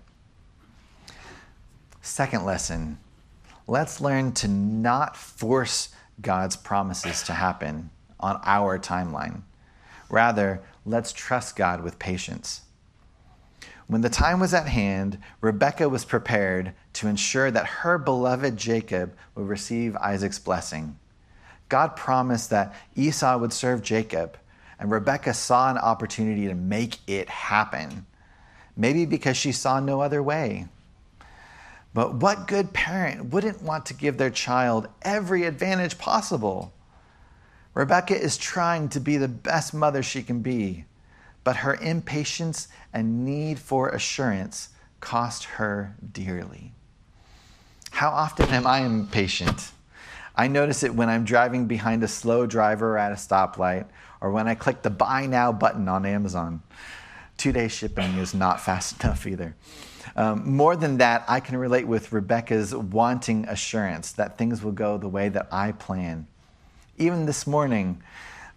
Second 2.03 2.45
lesson 2.45 2.99
let's 3.69 4.01
learn 4.01 4.31
to 4.31 4.47
not 4.47 5.17
force 5.17 5.89
God's 6.21 6.57
promises 6.57 7.23
to 7.25 7.33
happen 7.33 7.91
on 8.21 8.41
our 8.45 8.79
timeline. 8.79 9.43
Rather, 10.09 10.63
let's 10.85 11.13
trust 11.13 11.57
God 11.57 11.83
with 11.83 11.99
patience. 11.99 12.63
When 13.89 14.01
the 14.01 14.11
time 14.11 14.41
was 14.41 14.53
at 14.53 14.67
hand, 14.67 15.19
Rebekah 15.41 15.89
was 15.89 16.05
prepared 16.05 16.73
to 16.95 17.07
ensure 17.07 17.51
that 17.53 17.67
her 17.67 17.99
beloved 17.99 18.57
Jacob 18.57 19.15
would 19.35 19.47
receive 19.47 19.97
Isaac's 19.97 20.41
blessing. 20.41 20.99
God 21.69 21.95
promised 21.95 22.51
that 22.51 22.75
Esau 22.97 23.39
would 23.39 23.53
serve 23.53 23.83
Jacob, 23.83 24.37
and 24.81 24.91
Rebekah 24.91 25.35
saw 25.35 25.71
an 25.71 25.79
opportunity 25.79 26.49
to 26.49 26.55
make 26.55 26.99
it 27.07 27.29
happen. 27.29 28.07
Maybe 28.77 29.07
because 29.07 29.37
she 29.37 29.53
saw 29.53 29.79
no 29.79 30.01
other 30.01 30.23
way. 30.23 30.67
But 31.95 32.17
what 32.17 32.49
good 32.49 32.73
parent 32.73 33.27
wouldn't 33.27 33.63
want 33.63 33.87
to 33.87 33.95
give 33.95 34.19
their 34.19 34.31
child 34.31 34.89
every 35.03 35.45
advantage 35.45 35.97
possible? 35.97 36.73
Rebekah 37.73 38.21
is 38.21 38.37
trying 38.37 38.89
to 38.91 39.01
be 39.01 39.17
the 39.17 39.29
best 39.29 39.73
mother 39.73 40.03
she 40.03 40.23
can 40.23 40.41
be 40.41 40.85
but 41.47 41.59
her 41.59 41.77
impatience 41.77 42.67
and 42.93 43.25
need 43.25 43.57
for 43.57 43.91
assurance 43.91 44.71
cost 44.99 45.45
her 45.45 45.95
dearly. 46.13 46.73
How 47.93 48.11
often 48.11 48.49
am 48.49 48.67
I 48.67 48.81
impatient? 48.81 49.71
I 50.35 50.49
notice 50.49 50.83
it 50.83 50.93
when 50.93 51.09
I'm 51.09 51.25
driving 51.25 51.69
behind 51.69 52.03
a 52.03 52.09
slow 52.09 52.47
driver 52.47 52.99
at 52.99 53.13
a 53.13 53.15
stoplight 53.15 53.87
or 54.21 54.33
when 54.33 54.49
I 54.49 54.57
click 54.57 54.83
the 54.83 54.91
buy 54.91 55.27
now 55.27 55.53
button 55.53 55.87
on 55.87 56.05
Amazon. 56.05 56.63
Two 57.37 57.53
day 57.53 57.69
shipping 57.69 58.19
is 58.19 58.35
not 58.35 58.61
fast 58.61 59.01
enough 59.05 59.25
either. 59.25 59.55
Um, 60.17 60.51
more 60.51 60.75
than 60.75 60.97
that, 60.97 61.25
I 61.29 61.39
can 61.39 61.59
relate 61.59 61.87
with 61.87 62.13
Rebekah's 62.13 62.75
wanting 62.75 63.47
assurance 63.49 64.11
that 64.13 64.37
things 64.37 64.65
will 64.65 64.73
go 64.73 64.99
the 64.99 65.09
way 65.09 65.29
that 65.29 65.47
I 65.53 65.71
plan. 65.71 66.27
Even 66.99 67.25
this 67.25 67.47
morning, 67.47 68.03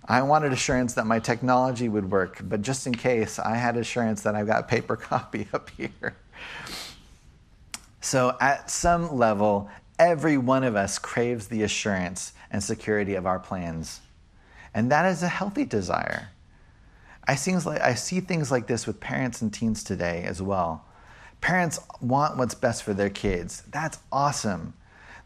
I 0.10 0.24
wanted 0.24 0.52
assurance 0.52 0.96
that 0.96 1.06
my 1.06 1.20
technology 1.20 1.88
would 1.88 2.10
work, 2.10 2.42
but 2.44 2.64
just 2.64 2.88
in 2.88 2.96
case, 2.96 3.38
I 3.38 3.56
had 3.56 3.78
assurance 3.78 4.24
that 4.24 4.34
I've 4.34 4.48
got 4.48 4.68
paper 4.68 4.96
copy 4.98 5.48
up 5.54 5.70
here. 5.70 6.16
So, 8.02 8.36
at 8.42 8.72
some 8.72 9.16
level, 9.16 9.70
every 10.00 10.38
one 10.38 10.64
of 10.64 10.76
us 10.76 10.98
craves 10.98 11.48
the 11.48 11.62
assurance 11.62 12.34
and 12.50 12.64
security 12.64 13.14
of 13.14 13.28
our 13.28 13.38
plans. 13.38 14.02
And 14.74 14.92
that 14.92 15.06
is 15.06 15.22
a 15.22 15.28
healthy 15.28 15.66
desire. 15.66 16.30
I, 17.28 17.38
like, 17.66 17.82
I 17.82 17.94
see 17.94 18.20
things 18.20 18.50
like 18.50 18.66
this 18.66 18.88
with 18.88 19.00
parents 19.00 19.44
and 19.44 19.54
teens 19.54 19.84
today 19.84 20.24
as 20.24 20.42
well. 20.42 20.86
Parents 21.42 21.80
want 22.02 22.38
what's 22.38 22.56
best 22.56 22.82
for 22.82 22.96
their 22.96 23.12
kids. 23.12 23.62
That's 23.70 24.00
awesome. 24.12 24.74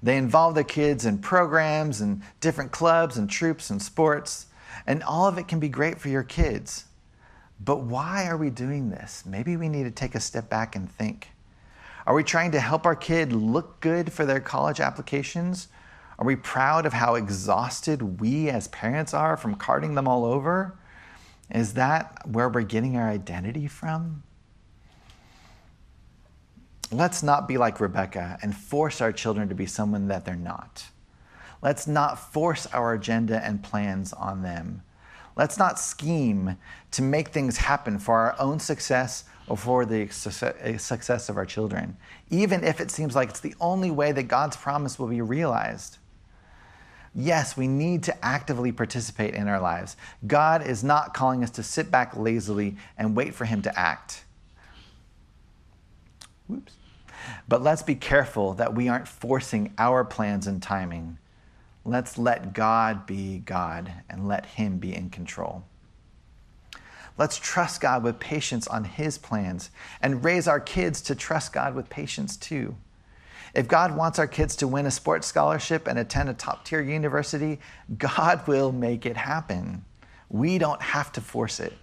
They 0.01 0.17
involve 0.17 0.55
their 0.55 0.65
kids 0.65 1.05
in 1.05 1.19
programs 1.19 2.01
and 2.01 2.21
different 2.41 2.73
clubs 2.73 3.17
and 3.17 3.29
troops 3.29 3.69
and 3.69 3.81
sports. 3.81 4.47
And 4.85 5.03
all 5.03 5.27
of 5.27 5.37
it 5.37 5.47
can 5.47 5.59
be 5.59 5.69
great 5.69 5.99
for 5.99 6.09
your 6.09 6.23
kids. 6.23 6.85
But 7.59 7.81
why 7.81 8.27
are 8.27 8.37
we 8.37 8.49
doing 8.49 8.89
this? 8.89 9.23
Maybe 9.25 9.55
we 9.55 9.69
need 9.69 9.83
to 9.83 9.91
take 9.91 10.15
a 10.15 10.19
step 10.19 10.49
back 10.49 10.75
and 10.75 10.91
think. 10.91 11.29
Are 12.05 12.13
we 12.13 12.23
trying 12.23 12.51
to 12.51 12.59
help 12.59 12.85
our 12.85 12.95
kid 12.95 13.31
look 13.31 13.79
good 13.79 14.11
for 14.11 14.25
their 14.25 14.41
college 14.41 14.81
applications? 14.81 15.69
Are 16.19 16.25
we 16.25 16.35
proud 16.35 16.85
of 16.85 16.93
how 16.93 17.15
exhausted 17.15 18.19
we 18.19 18.49
as 18.49 18.67
parents 18.67 19.13
are 19.13 19.37
from 19.37 19.55
carting 19.55 19.95
them 19.95 20.07
all 20.07 20.25
over? 20.25 20.77
Is 21.49 21.75
that 21.75 22.27
where 22.27 22.49
we're 22.49 22.61
getting 22.61 22.97
our 22.97 23.09
identity 23.09 23.67
from? 23.67 24.23
Let's 26.91 27.23
not 27.23 27.47
be 27.47 27.57
like 27.57 27.79
Rebekah 27.79 28.39
and 28.41 28.55
force 28.55 29.01
our 29.01 29.11
children 29.11 29.49
to 29.49 29.55
be 29.55 29.65
someone 29.65 30.09
that 30.09 30.25
they're 30.25 30.35
not. 30.35 30.85
Let's 31.63 31.87
not 31.87 32.19
force 32.33 32.67
our 32.67 32.93
agenda 32.93 33.43
and 33.43 33.63
plans 33.63 34.11
on 34.11 34.43
them. 34.43 34.83
Let's 35.37 35.57
not 35.57 35.79
scheme 35.79 36.57
to 36.91 37.01
make 37.01 37.29
things 37.29 37.57
happen 37.57 37.99
for 37.99 38.19
our 38.19 38.35
own 38.37 38.59
success 38.59 39.23
or 39.47 39.55
for 39.55 39.85
the 39.85 40.09
success 40.09 41.29
of 41.29 41.37
our 41.37 41.45
children, 41.45 41.95
even 42.29 42.65
if 42.65 42.81
it 42.81 42.91
seems 42.91 43.15
like 43.15 43.29
it's 43.29 43.39
the 43.39 43.55
only 43.61 43.91
way 43.91 44.11
that 44.11 44.23
God's 44.23 44.57
promise 44.57 44.99
will 44.99 45.07
be 45.07 45.21
realized. 45.21 45.99
Yes, 47.15 47.55
we 47.55 47.67
need 47.67 48.03
to 48.03 48.25
actively 48.25 48.73
participate 48.73 49.33
in 49.33 49.47
our 49.47 49.61
lives. 49.61 49.95
God 50.27 50.67
is 50.67 50.83
not 50.83 51.13
calling 51.13 51.43
us 51.43 51.51
to 51.51 51.63
sit 51.63 51.89
back 51.89 52.15
lazily 52.17 52.75
and 52.97 53.15
wait 53.15 53.33
for 53.33 53.45
Him 53.45 53.61
to 53.61 53.79
act. 53.79 54.25
Whoops. 56.47 56.73
But 57.47 57.63
let's 57.63 57.83
be 57.83 57.95
careful 57.95 58.53
that 58.55 58.75
we 58.75 58.89
aren't 58.89 59.07
forcing 59.07 59.73
our 59.77 60.03
plans 60.03 60.45
and 60.45 60.61
timing. 60.61 61.19
Let's 61.85 62.17
let 62.17 62.53
God 62.53 63.05
be 63.05 63.39
God 63.39 63.91
and 64.09 64.27
let 64.27 64.45
Him 64.45 64.77
be 64.77 64.95
in 64.95 65.09
control. 65.09 65.63
Let's 67.17 67.37
trust 67.37 67.81
God 67.81 68.03
with 68.03 68.19
patience 68.19 68.67
on 68.67 68.85
His 68.85 69.17
plans 69.17 69.69
and 70.01 70.23
raise 70.23 70.47
our 70.47 70.59
kids 70.59 71.01
to 71.03 71.15
trust 71.15 71.53
God 71.53 71.75
with 71.75 71.89
patience 71.89 72.37
too. 72.37 72.75
If 73.53 73.67
God 73.67 73.95
wants 73.95 74.17
our 74.17 74.27
kids 74.27 74.55
to 74.57 74.67
win 74.67 74.87
a 74.87 74.91
sports 74.91 75.27
scholarship 75.27 75.87
and 75.87 75.99
attend 75.99 76.29
a 76.29 76.33
top 76.33 76.65
tier 76.65 76.81
university, 76.81 77.59
God 77.97 78.47
will 78.47 78.71
make 78.71 79.05
it 79.05 79.15
happen. 79.15 79.85
We 80.29 80.57
don't 80.57 80.81
have 80.81 81.11
to 81.11 81.21
force 81.21 81.59
it. 81.59 81.73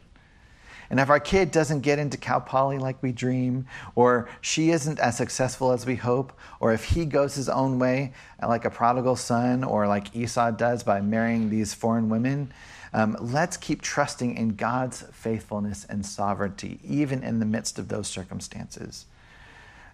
And 0.90 0.98
if 0.98 1.08
our 1.08 1.20
kid 1.20 1.52
doesn't 1.52 1.80
get 1.80 2.00
into 2.00 2.18
Cal 2.18 2.40
Poly 2.40 2.78
like 2.78 3.00
we 3.00 3.12
dream, 3.12 3.66
or 3.94 4.28
she 4.40 4.70
isn't 4.70 4.98
as 4.98 5.16
successful 5.16 5.70
as 5.70 5.86
we 5.86 5.94
hope, 5.94 6.32
or 6.58 6.72
if 6.72 6.82
he 6.82 7.04
goes 7.04 7.36
his 7.36 7.48
own 7.48 7.78
way, 7.78 8.12
like 8.42 8.64
a 8.64 8.70
prodigal 8.70 9.14
son, 9.14 9.62
or 9.62 9.86
like 9.86 10.14
Esau 10.16 10.50
does 10.50 10.82
by 10.82 11.00
marrying 11.00 11.48
these 11.48 11.72
foreign 11.72 12.08
women, 12.08 12.52
um, 12.92 13.16
let's 13.20 13.56
keep 13.56 13.82
trusting 13.82 14.36
in 14.36 14.56
God's 14.56 15.02
faithfulness 15.12 15.86
and 15.88 16.04
sovereignty, 16.04 16.80
even 16.82 17.22
in 17.22 17.38
the 17.38 17.46
midst 17.46 17.78
of 17.78 17.86
those 17.86 18.08
circumstances. 18.08 19.06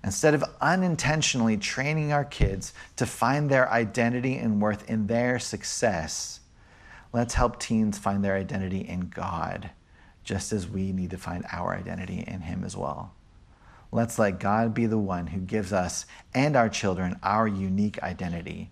Instead 0.02 0.32
of 0.32 0.44
unintentionally 0.62 1.58
training 1.58 2.10
our 2.10 2.24
kids 2.24 2.72
to 2.96 3.04
find 3.04 3.50
their 3.50 3.70
identity 3.70 4.36
and 4.36 4.62
worth 4.62 4.88
in 4.88 5.08
their 5.08 5.38
success, 5.38 6.40
let's 7.12 7.34
help 7.34 7.60
teens 7.60 7.98
find 7.98 8.24
their 8.24 8.36
identity 8.36 8.80
in 8.80 9.08
God 9.08 9.70
just 10.26 10.52
as 10.52 10.68
we 10.68 10.92
need 10.92 11.10
to 11.10 11.16
find 11.16 11.46
our 11.52 11.74
identity 11.74 12.22
in 12.26 12.42
Him 12.42 12.64
as 12.64 12.76
well. 12.76 13.14
Let's 13.92 14.18
let 14.18 14.40
God 14.40 14.74
be 14.74 14.86
the 14.86 14.98
one 14.98 15.28
who 15.28 15.40
gives 15.40 15.72
us 15.72 16.04
and 16.34 16.56
our 16.56 16.68
children 16.68 17.18
our 17.22 17.46
unique 17.46 18.02
identity. 18.02 18.70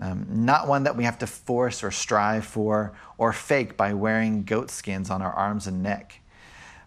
Um, 0.00 0.26
not 0.28 0.66
one 0.66 0.82
that 0.82 0.96
we 0.96 1.04
have 1.04 1.20
to 1.20 1.28
force 1.28 1.84
or 1.84 1.92
strive 1.92 2.44
for 2.44 2.92
or 3.16 3.32
fake 3.32 3.76
by 3.76 3.94
wearing 3.94 4.42
goat 4.42 4.70
skins 4.70 5.08
on 5.08 5.22
our 5.22 5.32
arms 5.32 5.68
and 5.68 5.82
neck, 5.82 6.20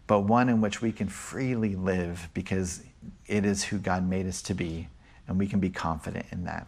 but 0.06 0.22
one 0.22 0.50
in 0.50 0.60
which 0.60 0.82
we 0.82 0.92
can 0.92 1.08
freely 1.08 1.76
live 1.76 2.28
because 2.34 2.84
it 3.28 3.46
is 3.46 3.64
who 3.64 3.78
God 3.78 4.08
made 4.08 4.28
us 4.28 4.42
to 4.44 4.54
be, 4.54 4.90
and 5.28 5.40
we 5.40 5.48
can 5.48 5.62
be 5.62 5.70
confident 5.70 6.26
in 6.32 6.44
that. 6.44 6.68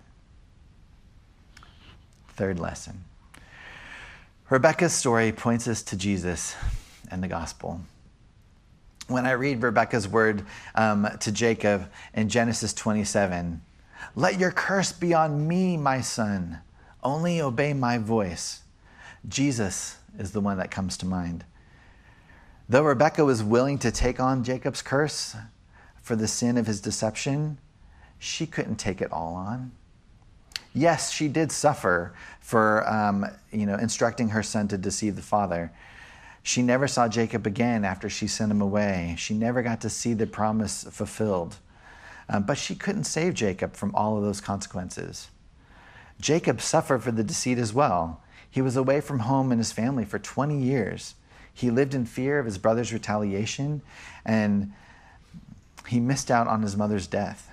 Third 2.30 2.58
lesson 2.58 3.04
Rebekah's 4.50 4.94
story 4.94 5.34
points 5.34 5.68
us 5.68 5.84
to 5.84 5.98
Jesus 5.98 6.56
and 7.10 7.24
the 7.24 7.28
gospel. 7.28 7.82
When 9.08 9.26
I 9.26 9.32
read 9.32 9.62
Rebekah's 9.62 10.08
word 10.08 10.46
um, 10.76 11.08
to 11.22 11.32
Jacob 11.32 11.90
in 12.14 12.28
Genesis 12.28 12.74
27, 12.74 13.62
let 14.16 14.40
your 14.40 14.52
curse 14.52 14.92
be 14.92 15.14
on 15.14 15.48
me, 15.48 15.78
my 15.78 16.02
son. 16.02 16.60
Only 17.04 17.42
obey 17.42 17.74
my 17.74 17.98
voice. 17.98 18.62
Jesus 19.28 19.98
is 20.20 20.32
the 20.32 20.42
one 20.42 20.58
that 20.58 20.72
comes 20.72 20.98
to 20.98 21.06
mind. 21.06 21.46
Though 22.70 22.84
Rebekah 22.84 23.24
was 23.24 23.42
willing 23.42 23.78
to 23.80 23.92
take 23.92 24.20
on 24.20 24.44
Jacob's 24.44 24.82
curse 24.82 25.36
for 26.02 26.16
the 26.16 26.28
sin 26.28 26.58
of 26.58 26.68
his 26.68 26.82
deception, 26.82 27.60
she 28.20 28.46
couldn't 28.46 28.76
take 28.76 29.02
it 29.02 29.12
all 29.12 29.36
on. 29.36 29.72
Yes, 30.74 31.12
she 31.12 31.28
did 31.28 31.52
suffer 31.52 32.14
for 32.40 32.88
um, 32.88 33.26
you 33.52 33.66
know, 33.66 33.76
instructing 33.76 34.30
her 34.30 34.44
son 34.44 34.68
to 34.68 34.78
deceive 34.78 35.16
the 35.16 35.22
father. 35.22 35.72
She 36.48 36.62
never 36.62 36.88
saw 36.88 37.10
Jacob 37.10 37.46
again 37.46 37.84
after 37.84 38.10
she 38.10 38.26
sent 38.26 38.54
him 38.54 38.62
away. 38.62 39.16
She 39.18 39.34
never 39.34 39.62
got 39.62 39.82
to 39.82 39.90
see 39.90 40.14
the 40.14 40.26
promise 40.26 40.86
fulfilled. 40.90 41.58
Um, 42.30 42.44
but 42.44 42.58
she 42.58 42.74
couldn't 42.74 43.04
save 43.04 43.34
Jacob 43.34 43.76
from 43.76 43.94
all 43.94 44.16
of 44.16 44.24
those 44.24 44.40
consequences. 44.40 45.28
Jacob 46.22 46.62
suffered 46.62 47.04
for 47.04 47.12
the 47.12 47.22
deceit 47.22 47.58
as 47.58 47.74
well. 47.74 48.24
He 48.50 48.62
was 48.62 48.78
away 48.78 49.02
from 49.02 49.20
home 49.20 49.52
and 49.52 49.60
his 49.60 49.74
family 49.74 50.06
for 50.06 50.20
20 50.20 50.58
years. 50.58 51.16
He 51.54 51.70
lived 51.70 51.94
in 51.94 52.06
fear 52.06 52.40
of 52.40 52.46
his 52.46 52.58
brother's 52.58 52.94
retaliation 52.94 53.82
and 54.24 54.72
he 55.86 56.00
missed 56.00 56.32
out 56.32 56.48
on 56.48 56.62
his 56.62 56.78
mother's 56.78 57.08
death. 57.08 57.52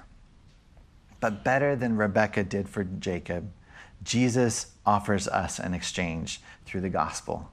But 1.18 1.42
better 1.42 1.74
than 1.74 1.96
Rebekah 1.96 2.44
did 2.44 2.68
for 2.68 2.85
Jacob, 2.85 3.50
Jesus 4.04 4.68
offers 4.87 5.26
us 5.26 5.59
an 5.59 5.74
exchange 5.74 6.40
through 6.64 6.83
the 6.83 6.90
gospel. 6.90 7.50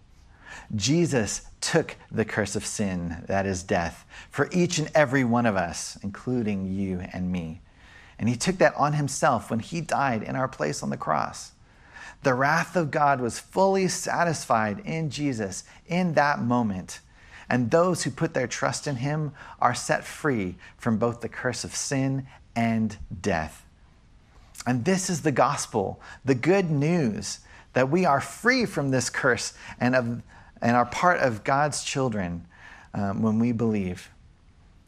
Jesus 0.75 1.41
took 1.59 1.95
the 2.11 2.25
curse 2.25 2.55
of 2.55 2.65
sin, 2.65 3.23
that 3.27 3.45
is 3.45 3.63
death, 3.63 4.05
for 4.29 4.49
each 4.51 4.79
and 4.79 4.89
every 4.95 5.23
one 5.23 5.45
of 5.45 5.55
us, 5.55 5.97
including 6.03 6.73
you 6.73 7.01
and 7.13 7.31
me. 7.31 7.61
And 8.17 8.29
he 8.29 8.35
took 8.35 8.57
that 8.57 8.75
on 8.75 8.93
himself 8.93 9.49
when 9.49 9.59
he 9.59 9.81
died 9.81 10.23
in 10.23 10.35
our 10.35 10.47
place 10.47 10.83
on 10.83 10.89
the 10.89 10.97
cross. 10.97 11.53
The 12.23 12.33
wrath 12.33 12.75
of 12.75 12.91
God 12.91 13.19
was 13.19 13.39
fully 13.39 13.87
satisfied 13.87 14.79
in 14.85 15.09
Jesus 15.09 15.63
in 15.87 16.13
that 16.13 16.39
moment. 16.39 16.99
And 17.49 17.71
those 17.71 18.03
who 18.03 18.11
put 18.11 18.33
their 18.33 18.47
trust 18.47 18.87
in 18.87 18.97
him 18.97 19.33
are 19.59 19.73
set 19.73 20.05
free 20.05 20.55
from 20.77 20.97
both 20.97 21.21
the 21.21 21.29
curse 21.29 21.63
of 21.63 21.75
sin 21.75 22.27
and 22.55 22.95
death. 23.21 23.65
And 24.65 24.85
this 24.85 25.09
is 25.09 25.21
the 25.21 25.31
gospel, 25.31 25.99
the 26.23 26.35
good 26.35 26.69
news 26.69 27.39
that 27.73 27.89
we 27.89 28.05
are 28.05 28.21
free 28.21 28.65
from 28.65 28.91
this 28.91 29.09
curse 29.09 29.53
and 29.79 29.95
of 29.95 30.21
and 30.61 30.75
are 30.75 30.85
part 30.85 31.19
of 31.19 31.43
God's 31.43 31.83
children 31.83 32.45
um, 32.93 33.21
when 33.21 33.39
we 33.39 33.51
believe. 33.51 34.09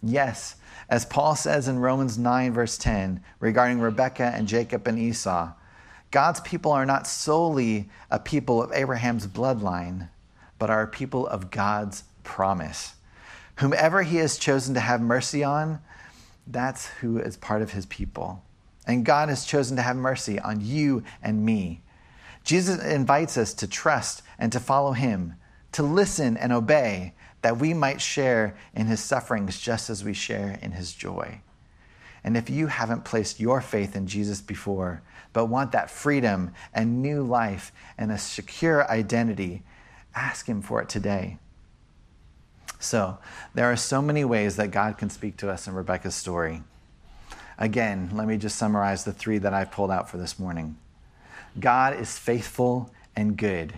Yes, 0.01 0.55
as 0.89 1.05
Paul 1.05 1.35
says 1.35 1.67
in 1.67 1.79
Romans 1.79 2.17
9, 2.17 2.53
verse 2.53 2.77
10, 2.77 3.21
regarding 3.39 3.79
Rebekah 3.79 4.33
and 4.35 4.47
Jacob 4.47 4.87
and 4.87 4.99
Esau, 4.99 5.53
God's 6.11 6.41
people 6.41 6.71
are 6.71 6.85
not 6.85 7.07
solely 7.07 7.89
a 8.11 8.19
people 8.19 8.61
of 8.61 8.71
Abraham's 8.73 9.25
bloodline, 9.25 10.09
but 10.59 10.69
are 10.69 10.83
a 10.83 10.87
people 10.87 11.25
of 11.25 11.49
God's 11.49 12.03
promise. 12.23 12.93
Whomever 13.55 14.03
he 14.03 14.17
has 14.17 14.37
chosen 14.37 14.73
to 14.73 14.79
have 14.79 15.01
mercy 15.01 15.43
on, 15.43 15.79
that's 16.45 16.87
who 16.87 17.17
is 17.17 17.37
part 17.37 17.61
of 17.61 17.71
his 17.71 17.85
people. 17.85 18.43
And 18.85 19.05
God 19.05 19.29
has 19.29 19.45
chosen 19.45 19.77
to 19.77 19.83
have 19.83 19.95
mercy 19.95 20.39
on 20.39 20.59
you 20.61 21.03
and 21.21 21.45
me. 21.45 21.81
Jesus 22.43 22.83
invites 22.83 23.37
us 23.37 23.53
to 23.55 23.67
trust 23.67 24.21
and 24.37 24.51
to 24.51 24.59
follow 24.59 24.91
him 24.91 25.35
to 25.73 25.83
listen 25.83 26.37
and 26.37 26.51
obey, 26.51 27.13
that 27.41 27.57
we 27.57 27.73
might 27.73 28.01
share 28.01 28.55
in 28.73 28.87
his 28.87 29.01
sufferings 29.01 29.59
just 29.59 29.89
as 29.89 30.03
we 30.03 30.13
share 30.13 30.57
in 30.61 30.71
his 30.71 30.93
joy. 30.93 31.41
And 32.23 32.37
if 32.37 32.49
you 32.49 32.67
haven't 32.67 33.03
placed 33.03 33.39
your 33.39 33.59
faith 33.59 33.95
in 33.95 34.07
Jesus 34.07 34.39
before, 34.41 35.01
but 35.33 35.47
want 35.47 35.73
that 35.73 35.89
freedom 35.89 36.51
and 36.73 37.01
new 37.01 37.21
life 37.21 37.71
and 37.97 38.11
a 38.11 38.17
secure 38.17 38.89
identity, 38.89 39.63
ask 40.15 40.47
him 40.47 40.61
for 40.61 40.81
it 40.81 40.87
today. 40.87 41.37
So, 42.79 43.17
there 43.53 43.71
are 43.71 43.75
so 43.75 44.01
many 44.01 44.25
ways 44.25 44.55
that 44.57 44.71
God 44.71 44.97
can 44.97 45.09
speak 45.09 45.37
to 45.37 45.49
us 45.49 45.67
in 45.67 45.73
Rebekah's 45.73 46.15
story. 46.15 46.63
Again, 47.57 48.09
let 48.13 48.27
me 48.27 48.37
just 48.37 48.57
summarize 48.57 49.03
the 49.03 49.13
three 49.13 49.37
that 49.37 49.53
I've 49.53 49.71
pulled 49.71 49.91
out 49.91 50.09
for 50.09 50.17
this 50.17 50.39
morning. 50.39 50.77
God 51.59 51.99
is 51.99 52.17
faithful 52.17 52.91
and 53.15 53.37
good. 53.37 53.73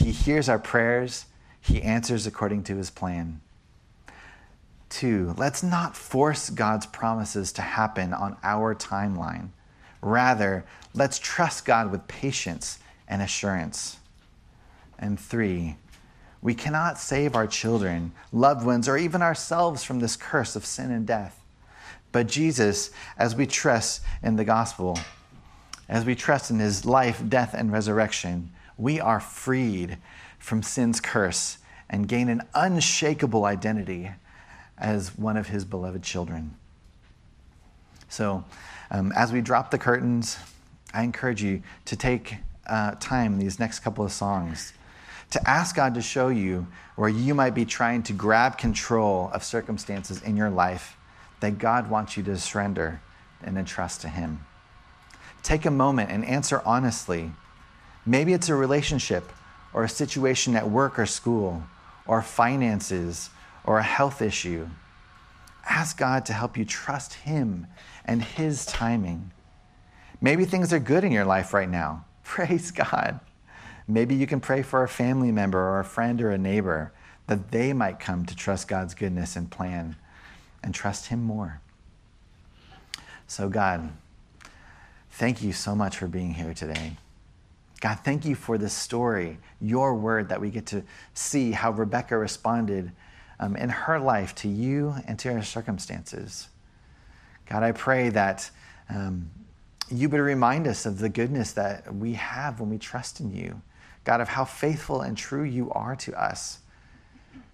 He 0.00 0.12
hears 0.12 0.48
our 0.48 0.58
prayers, 0.58 1.26
He 1.60 1.82
answers 1.82 2.26
according 2.26 2.62
to 2.64 2.76
His 2.76 2.88
plan. 2.88 3.42
Two, 4.88 5.34
let's 5.36 5.62
not 5.62 5.94
force 5.94 6.48
God's 6.48 6.86
promises 6.86 7.52
to 7.52 7.62
happen 7.62 8.14
on 8.14 8.38
our 8.42 8.74
timeline. 8.74 9.50
Rather, 10.00 10.64
let's 10.94 11.18
trust 11.18 11.66
God 11.66 11.92
with 11.92 12.08
patience 12.08 12.78
and 13.06 13.20
assurance. 13.20 13.98
And 14.98 15.20
three, 15.20 15.76
we 16.40 16.54
cannot 16.54 16.98
save 16.98 17.36
our 17.36 17.46
children, 17.46 18.12
loved 18.32 18.64
ones, 18.64 18.88
or 18.88 18.96
even 18.96 19.20
ourselves 19.20 19.84
from 19.84 20.00
this 20.00 20.16
curse 20.16 20.56
of 20.56 20.64
sin 20.64 20.90
and 20.90 21.06
death. 21.06 21.38
But 22.10 22.26
Jesus, 22.26 22.90
as 23.18 23.36
we 23.36 23.46
trust 23.46 24.00
in 24.22 24.36
the 24.36 24.44
gospel, 24.44 24.98
as 25.90 26.06
we 26.06 26.14
trust 26.14 26.50
in 26.50 26.58
his 26.58 26.86
life, 26.86 27.22
death, 27.28 27.52
and 27.52 27.70
resurrection, 27.70 28.50
we 28.80 28.98
are 28.98 29.20
freed 29.20 29.98
from 30.38 30.62
sin's 30.62 31.00
curse 31.00 31.58
and 31.88 32.08
gain 32.08 32.28
an 32.28 32.42
unshakable 32.54 33.44
identity 33.44 34.10
as 34.78 35.18
one 35.18 35.36
of 35.36 35.48
his 35.48 35.64
beloved 35.64 36.02
children. 36.02 36.56
So, 38.08 38.44
um, 38.90 39.12
as 39.14 39.32
we 39.32 39.40
drop 39.40 39.70
the 39.70 39.78
curtains, 39.78 40.38
I 40.94 41.02
encourage 41.02 41.42
you 41.42 41.62
to 41.84 41.96
take 41.96 42.36
uh, 42.66 42.92
time 42.98 43.38
these 43.38 43.58
next 43.58 43.80
couple 43.80 44.04
of 44.04 44.12
songs 44.12 44.72
to 45.30 45.48
ask 45.48 45.76
God 45.76 45.94
to 45.94 46.02
show 46.02 46.28
you 46.28 46.66
where 46.96 47.08
you 47.08 47.34
might 47.34 47.54
be 47.54 47.64
trying 47.64 48.02
to 48.04 48.12
grab 48.12 48.58
control 48.58 49.30
of 49.32 49.44
circumstances 49.44 50.22
in 50.22 50.36
your 50.36 50.50
life 50.50 50.96
that 51.38 51.58
God 51.58 51.88
wants 51.88 52.16
you 52.16 52.22
to 52.24 52.36
surrender 52.36 53.00
and 53.42 53.56
entrust 53.56 54.00
to 54.02 54.08
Him. 54.08 54.44
Take 55.42 55.64
a 55.64 55.70
moment 55.70 56.10
and 56.10 56.24
answer 56.24 56.62
honestly 56.66 57.32
Maybe 58.06 58.32
it's 58.32 58.48
a 58.48 58.54
relationship 58.54 59.30
or 59.72 59.84
a 59.84 59.88
situation 59.88 60.56
at 60.56 60.70
work 60.70 60.98
or 60.98 61.06
school 61.06 61.62
or 62.06 62.22
finances 62.22 63.30
or 63.64 63.78
a 63.78 63.82
health 63.82 64.22
issue. 64.22 64.68
Ask 65.68 65.98
God 65.98 66.26
to 66.26 66.32
help 66.32 66.56
you 66.56 66.64
trust 66.64 67.14
Him 67.14 67.66
and 68.04 68.22
His 68.22 68.66
timing. 68.66 69.30
Maybe 70.20 70.44
things 70.44 70.72
are 70.72 70.78
good 70.78 71.04
in 71.04 71.12
your 71.12 71.24
life 71.24 71.54
right 71.54 71.68
now. 71.68 72.04
Praise 72.24 72.70
God. 72.70 73.20
Maybe 73.86 74.14
you 74.14 74.26
can 74.26 74.40
pray 74.40 74.62
for 74.62 74.82
a 74.82 74.88
family 74.88 75.32
member 75.32 75.58
or 75.58 75.80
a 75.80 75.84
friend 75.84 76.20
or 76.20 76.30
a 76.30 76.38
neighbor 76.38 76.92
that 77.26 77.50
they 77.50 77.72
might 77.72 78.00
come 78.00 78.24
to 78.26 78.36
trust 78.36 78.68
God's 78.68 78.94
goodness 78.94 79.36
and 79.36 79.50
plan 79.50 79.96
and 80.62 80.74
trust 80.74 81.06
Him 81.06 81.22
more. 81.22 81.60
So, 83.26 83.48
God, 83.48 83.92
thank 85.10 85.42
you 85.42 85.52
so 85.52 85.74
much 85.74 85.96
for 85.96 86.08
being 86.08 86.34
here 86.34 86.54
today. 86.54 86.96
God, 87.80 87.98
thank 88.04 88.26
you 88.26 88.34
for 88.34 88.58
this 88.58 88.74
story, 88.74 89.38
your 89.60 89.94
word, 89.94 90.28
that 90.28 90.40
we 90.40 90.50
get 90.50 90.66
to 90.66 90.84
see 91.14 91.52
how 91.52 91.70
Rebekah 91.70 92.18
responded 92.18 92.92
um, 93.38 93.56
in 93.56 93.70
her 93.70 93.98
life 93.98 94.34
to 94.36 94.48
you 94.48 94.94
and 95.06 95.18
to 95.20 95.32
her 95.32 95.42
circumstances. 95.42 96.48
God, 97.46 97.62
I 97.62 97.72
pray 97.72 98.10
that 98.10 98.50
um, 98.90 99.30
you 99.90 100.10
would 100.10 100.20
remind 100.20 100.66
us 100.66 100.84
of 100.84 100.98
the 100.98 101.08
goodness 101.08 101.52
that 101.52 101.92
we 101.94 102.12
have 102.14 102.60
when 102.60 102.68
we 102.68 102.76
trust 102.76 103.18
in 103.18 103.34
you. 103.34 103.62
God, 104.04 104.20
of 104.20 104.28
how 104.28 104.44
faithful 104.44 105.00
and 105.00 105.16
true 105.16 105.42
you 105.42 105.70
are 105.72 105.96
to 105.96 106.22
us. 106.22 106.60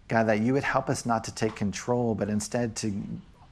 God, 0.08 0.24
that 0.24 0.40
you 0.40 0.52
would 0.52 0.64
help 0.64 0.88
us 0.88 1.06
not 1.06 1.24
to 1.24 1.34
take 1.34 1.54
control, 1.54 2.14
but 2.14 2.28
instead 2.28 2.76
to 2.76 2.92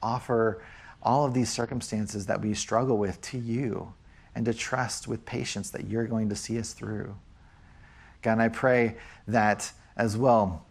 offer 0.03 0.61
all 1.01 1.25
of 1.25 1.33
these 1.33 1.49
circumstances 1.49 2.25
that 2.25 2.41
we 2.41 2.53
struggle 2.53 2.97
with 2.97 3.21
to 3.21 3.37
you 3.37 3.93
and 4.35 4.45
to 4.45 4.53
trust 4.53 5.07
with 5.07 5.25
patience 5.25 5.69
that 5.71 5.87
you're 5.87 6.05
going 6.05 6.29
to 6.29 6.35
see 6.35 6.59
us 6.59 6.73
through. 6.73 7.15
God, 8.21 8.33
and 8.33 8.41
I 8.41 8.49
pray 8.49 8.97
that 9.27 9.71
as 9.95 10.17
well, 10.17 10.65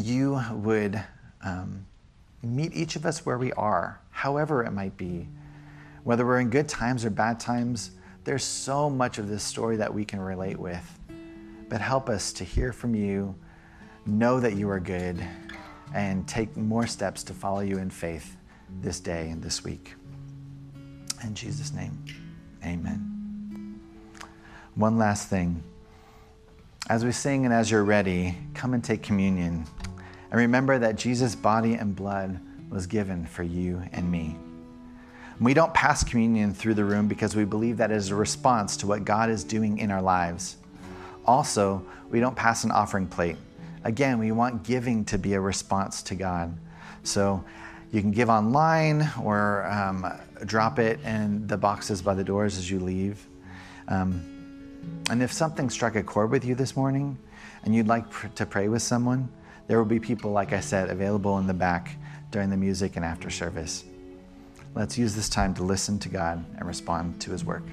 you 0.00 0.40
would 0.52 1.02
um, 1.42 1.84
meet 2.42 2.72
each 2.74 2.96
of 2.96 3.04
us 3.04 3.26
where 3.26 3.38
we 3.38 3.52
are, 3.52 4.00
however 4.10 4.64
it 4.64 4.70
might 4.70 4.96
be. 4.96 5.26
Whether 6.04 6.24
we're 6.24 6.40
in 6.40 6.50
good 6.50 6.68
times 6.68 7.04
or 7.04 7.10
bad 7.10 7.40
times, 7.40 7.92
there's 8.24 8.44
so 8.44 8.88
much 8.88 9.18
of 9.18 9.28
this 9.28 9.42
story 9.42 9.76
that 9.76 9.92
we 9.92 10.04
can 10.04 10.20
relate 10.20 10.58
with. 10.58 10.98
But 11.68 11.80
help 11.80 12.08
us 12.08 12.32
to 12.34 12.44
hear 12.44 12.72
from 12.72 12.94
you, 12.94 13.34
know 14.06 14.38
that 14.40 14.54
you 14.54 14.68
are 14.68 14.80
good, 14.80 15.24
and 15.94 16.26
take 16.26 16.56
more 16.56 16.86
steps 16.86 17.22
to 17.24 17.34
follow 17.34 17.60
you 17.60 17.78
in 17.78 17.90
faith 17.90 18.36
this 18.80 19.00
day 19.00 19.30
and 19.30 19.42
this 19.42 19.64
week. 19.64 19.94
In 21.24 21.34
Jesus' 21.34 21.72
name. 21.72 21.96
Amen. 22.64 23.80
One 24.74 24.98
last 24.98 25.28
thing. 25.28 25.62
As 26.88 27.04
we 27.04 27.12
sing 27.12 27.44
and 27.44 27.54
as 27.54 27.70
you're 27.70 27.84
ready, 27.84 28.36
come 28.54 28.74
and 28.74 28.82
take 28.82 29.02
communion. 29.02 29.64
And 30.30 30.40
remember 30.40 30.78
that 30.78 30.96
Jesus' 30.96 31.34
body 31.34 31.74
and 31.74 31.94
blood 31.94 32.40
was 32.70 32.86
given 32.86 33.26
for 33.26 33.42
you 33.42 33.82
and 33.92 34.10
me. 34.10 34.36
We 35.40 35.54
don't 35.54 35.74
pass 35.74 36.04
communion 36.04 36.54
through 36.54 36.74
the 36.74 36.84
room 36.84 37.08
because 37.08 37.36
we 37.36 37.44
believe 37.44 37.76
that 37.78 37.90
is 37.90 38.10
a 38.10 38.14
response 38.14 38.76
to 38.78 38.86
what 38.86 39.04
God 39.04 39.28
is 39.28 39.44
doing 39.44 39.78
in 39.78 39.90
our 39.90 40.02
lives. 40.02 40.56
Also, 41.26 41.84
we 42.10 42.20
don't 42.20 42.36
pass 42.36 42.64
an 42.64 42.70
offering 42.70 43.06
plate. 43.06 43.36
Again, 43.84 44.18
we 44.18 44.32
want 44.32 44.62
giving 44.62 45.04
to 45.06 45.18
be 45.18 45.34
a 45.34 45.40
response 45.40 46.02
to 46.04 46.14
God. 46.14 46.56
So 47.02 47.44
you 47.92 48.00
can 48.00 48.10
give 48.10 48.30
online 48.30 49.08
or 49.22 49.66
um, 49.66 50.06
drop 50.44 50.78
it 50.78 51.00
in 51.02 51.46
the 51.46 51.56
boxes 51.56 52.02
by 52.02 52.14
the 52.14 52.24
doors 52.24 52.58
as 52.58 52.70
you 52.70 52.80
leave. 52.80 53.26
Um, 53.88 54.32
and 55.10 55.22
if 55.22 55.32
something 55.32 55.70
struck 55.70 55.96
a 55.96 56.02
chord 56.02 56.30
with 56.30 56.44
you 56.44 56.54
this 56.54 56.76
morning 56.76 57.18
and 57.64 57.74
you'd 57.74 57.86
like 57.86 58.10
pr- 58.10 58.28
to 58.28 58.46
pray 58.46 58.68
with 58.68 58.82
someone, 58.82 59.28
there 59.66 59.78
will 59.78 59.84
be 59.84 60.00
people, 60.00 60.32
like 60.32 60.52
I 60.52 60.60
said, 60.60 60.90
available 60.90 61.38
in 61.38 61.46
the 61.46 61.54
back 61.54 61.96
during 62.30 62.50
the 62.50 62.56
music 62.56 62.96
and 62.96 63.04
after 63.04 63.30
service. 63.30 63.84
Let's 64.74 64.96
use 64.96 65.14
this 65.14 65.28
time 65.28 65.54
to 65.54 65.62
listen 65.62 65.98
to 66.00 66.08
God 66.08 66.44
and 66.56 66.66
respond 66.66 67.20
to 67.22 67.30
His 67.30 67.44
work. 67.44 67.64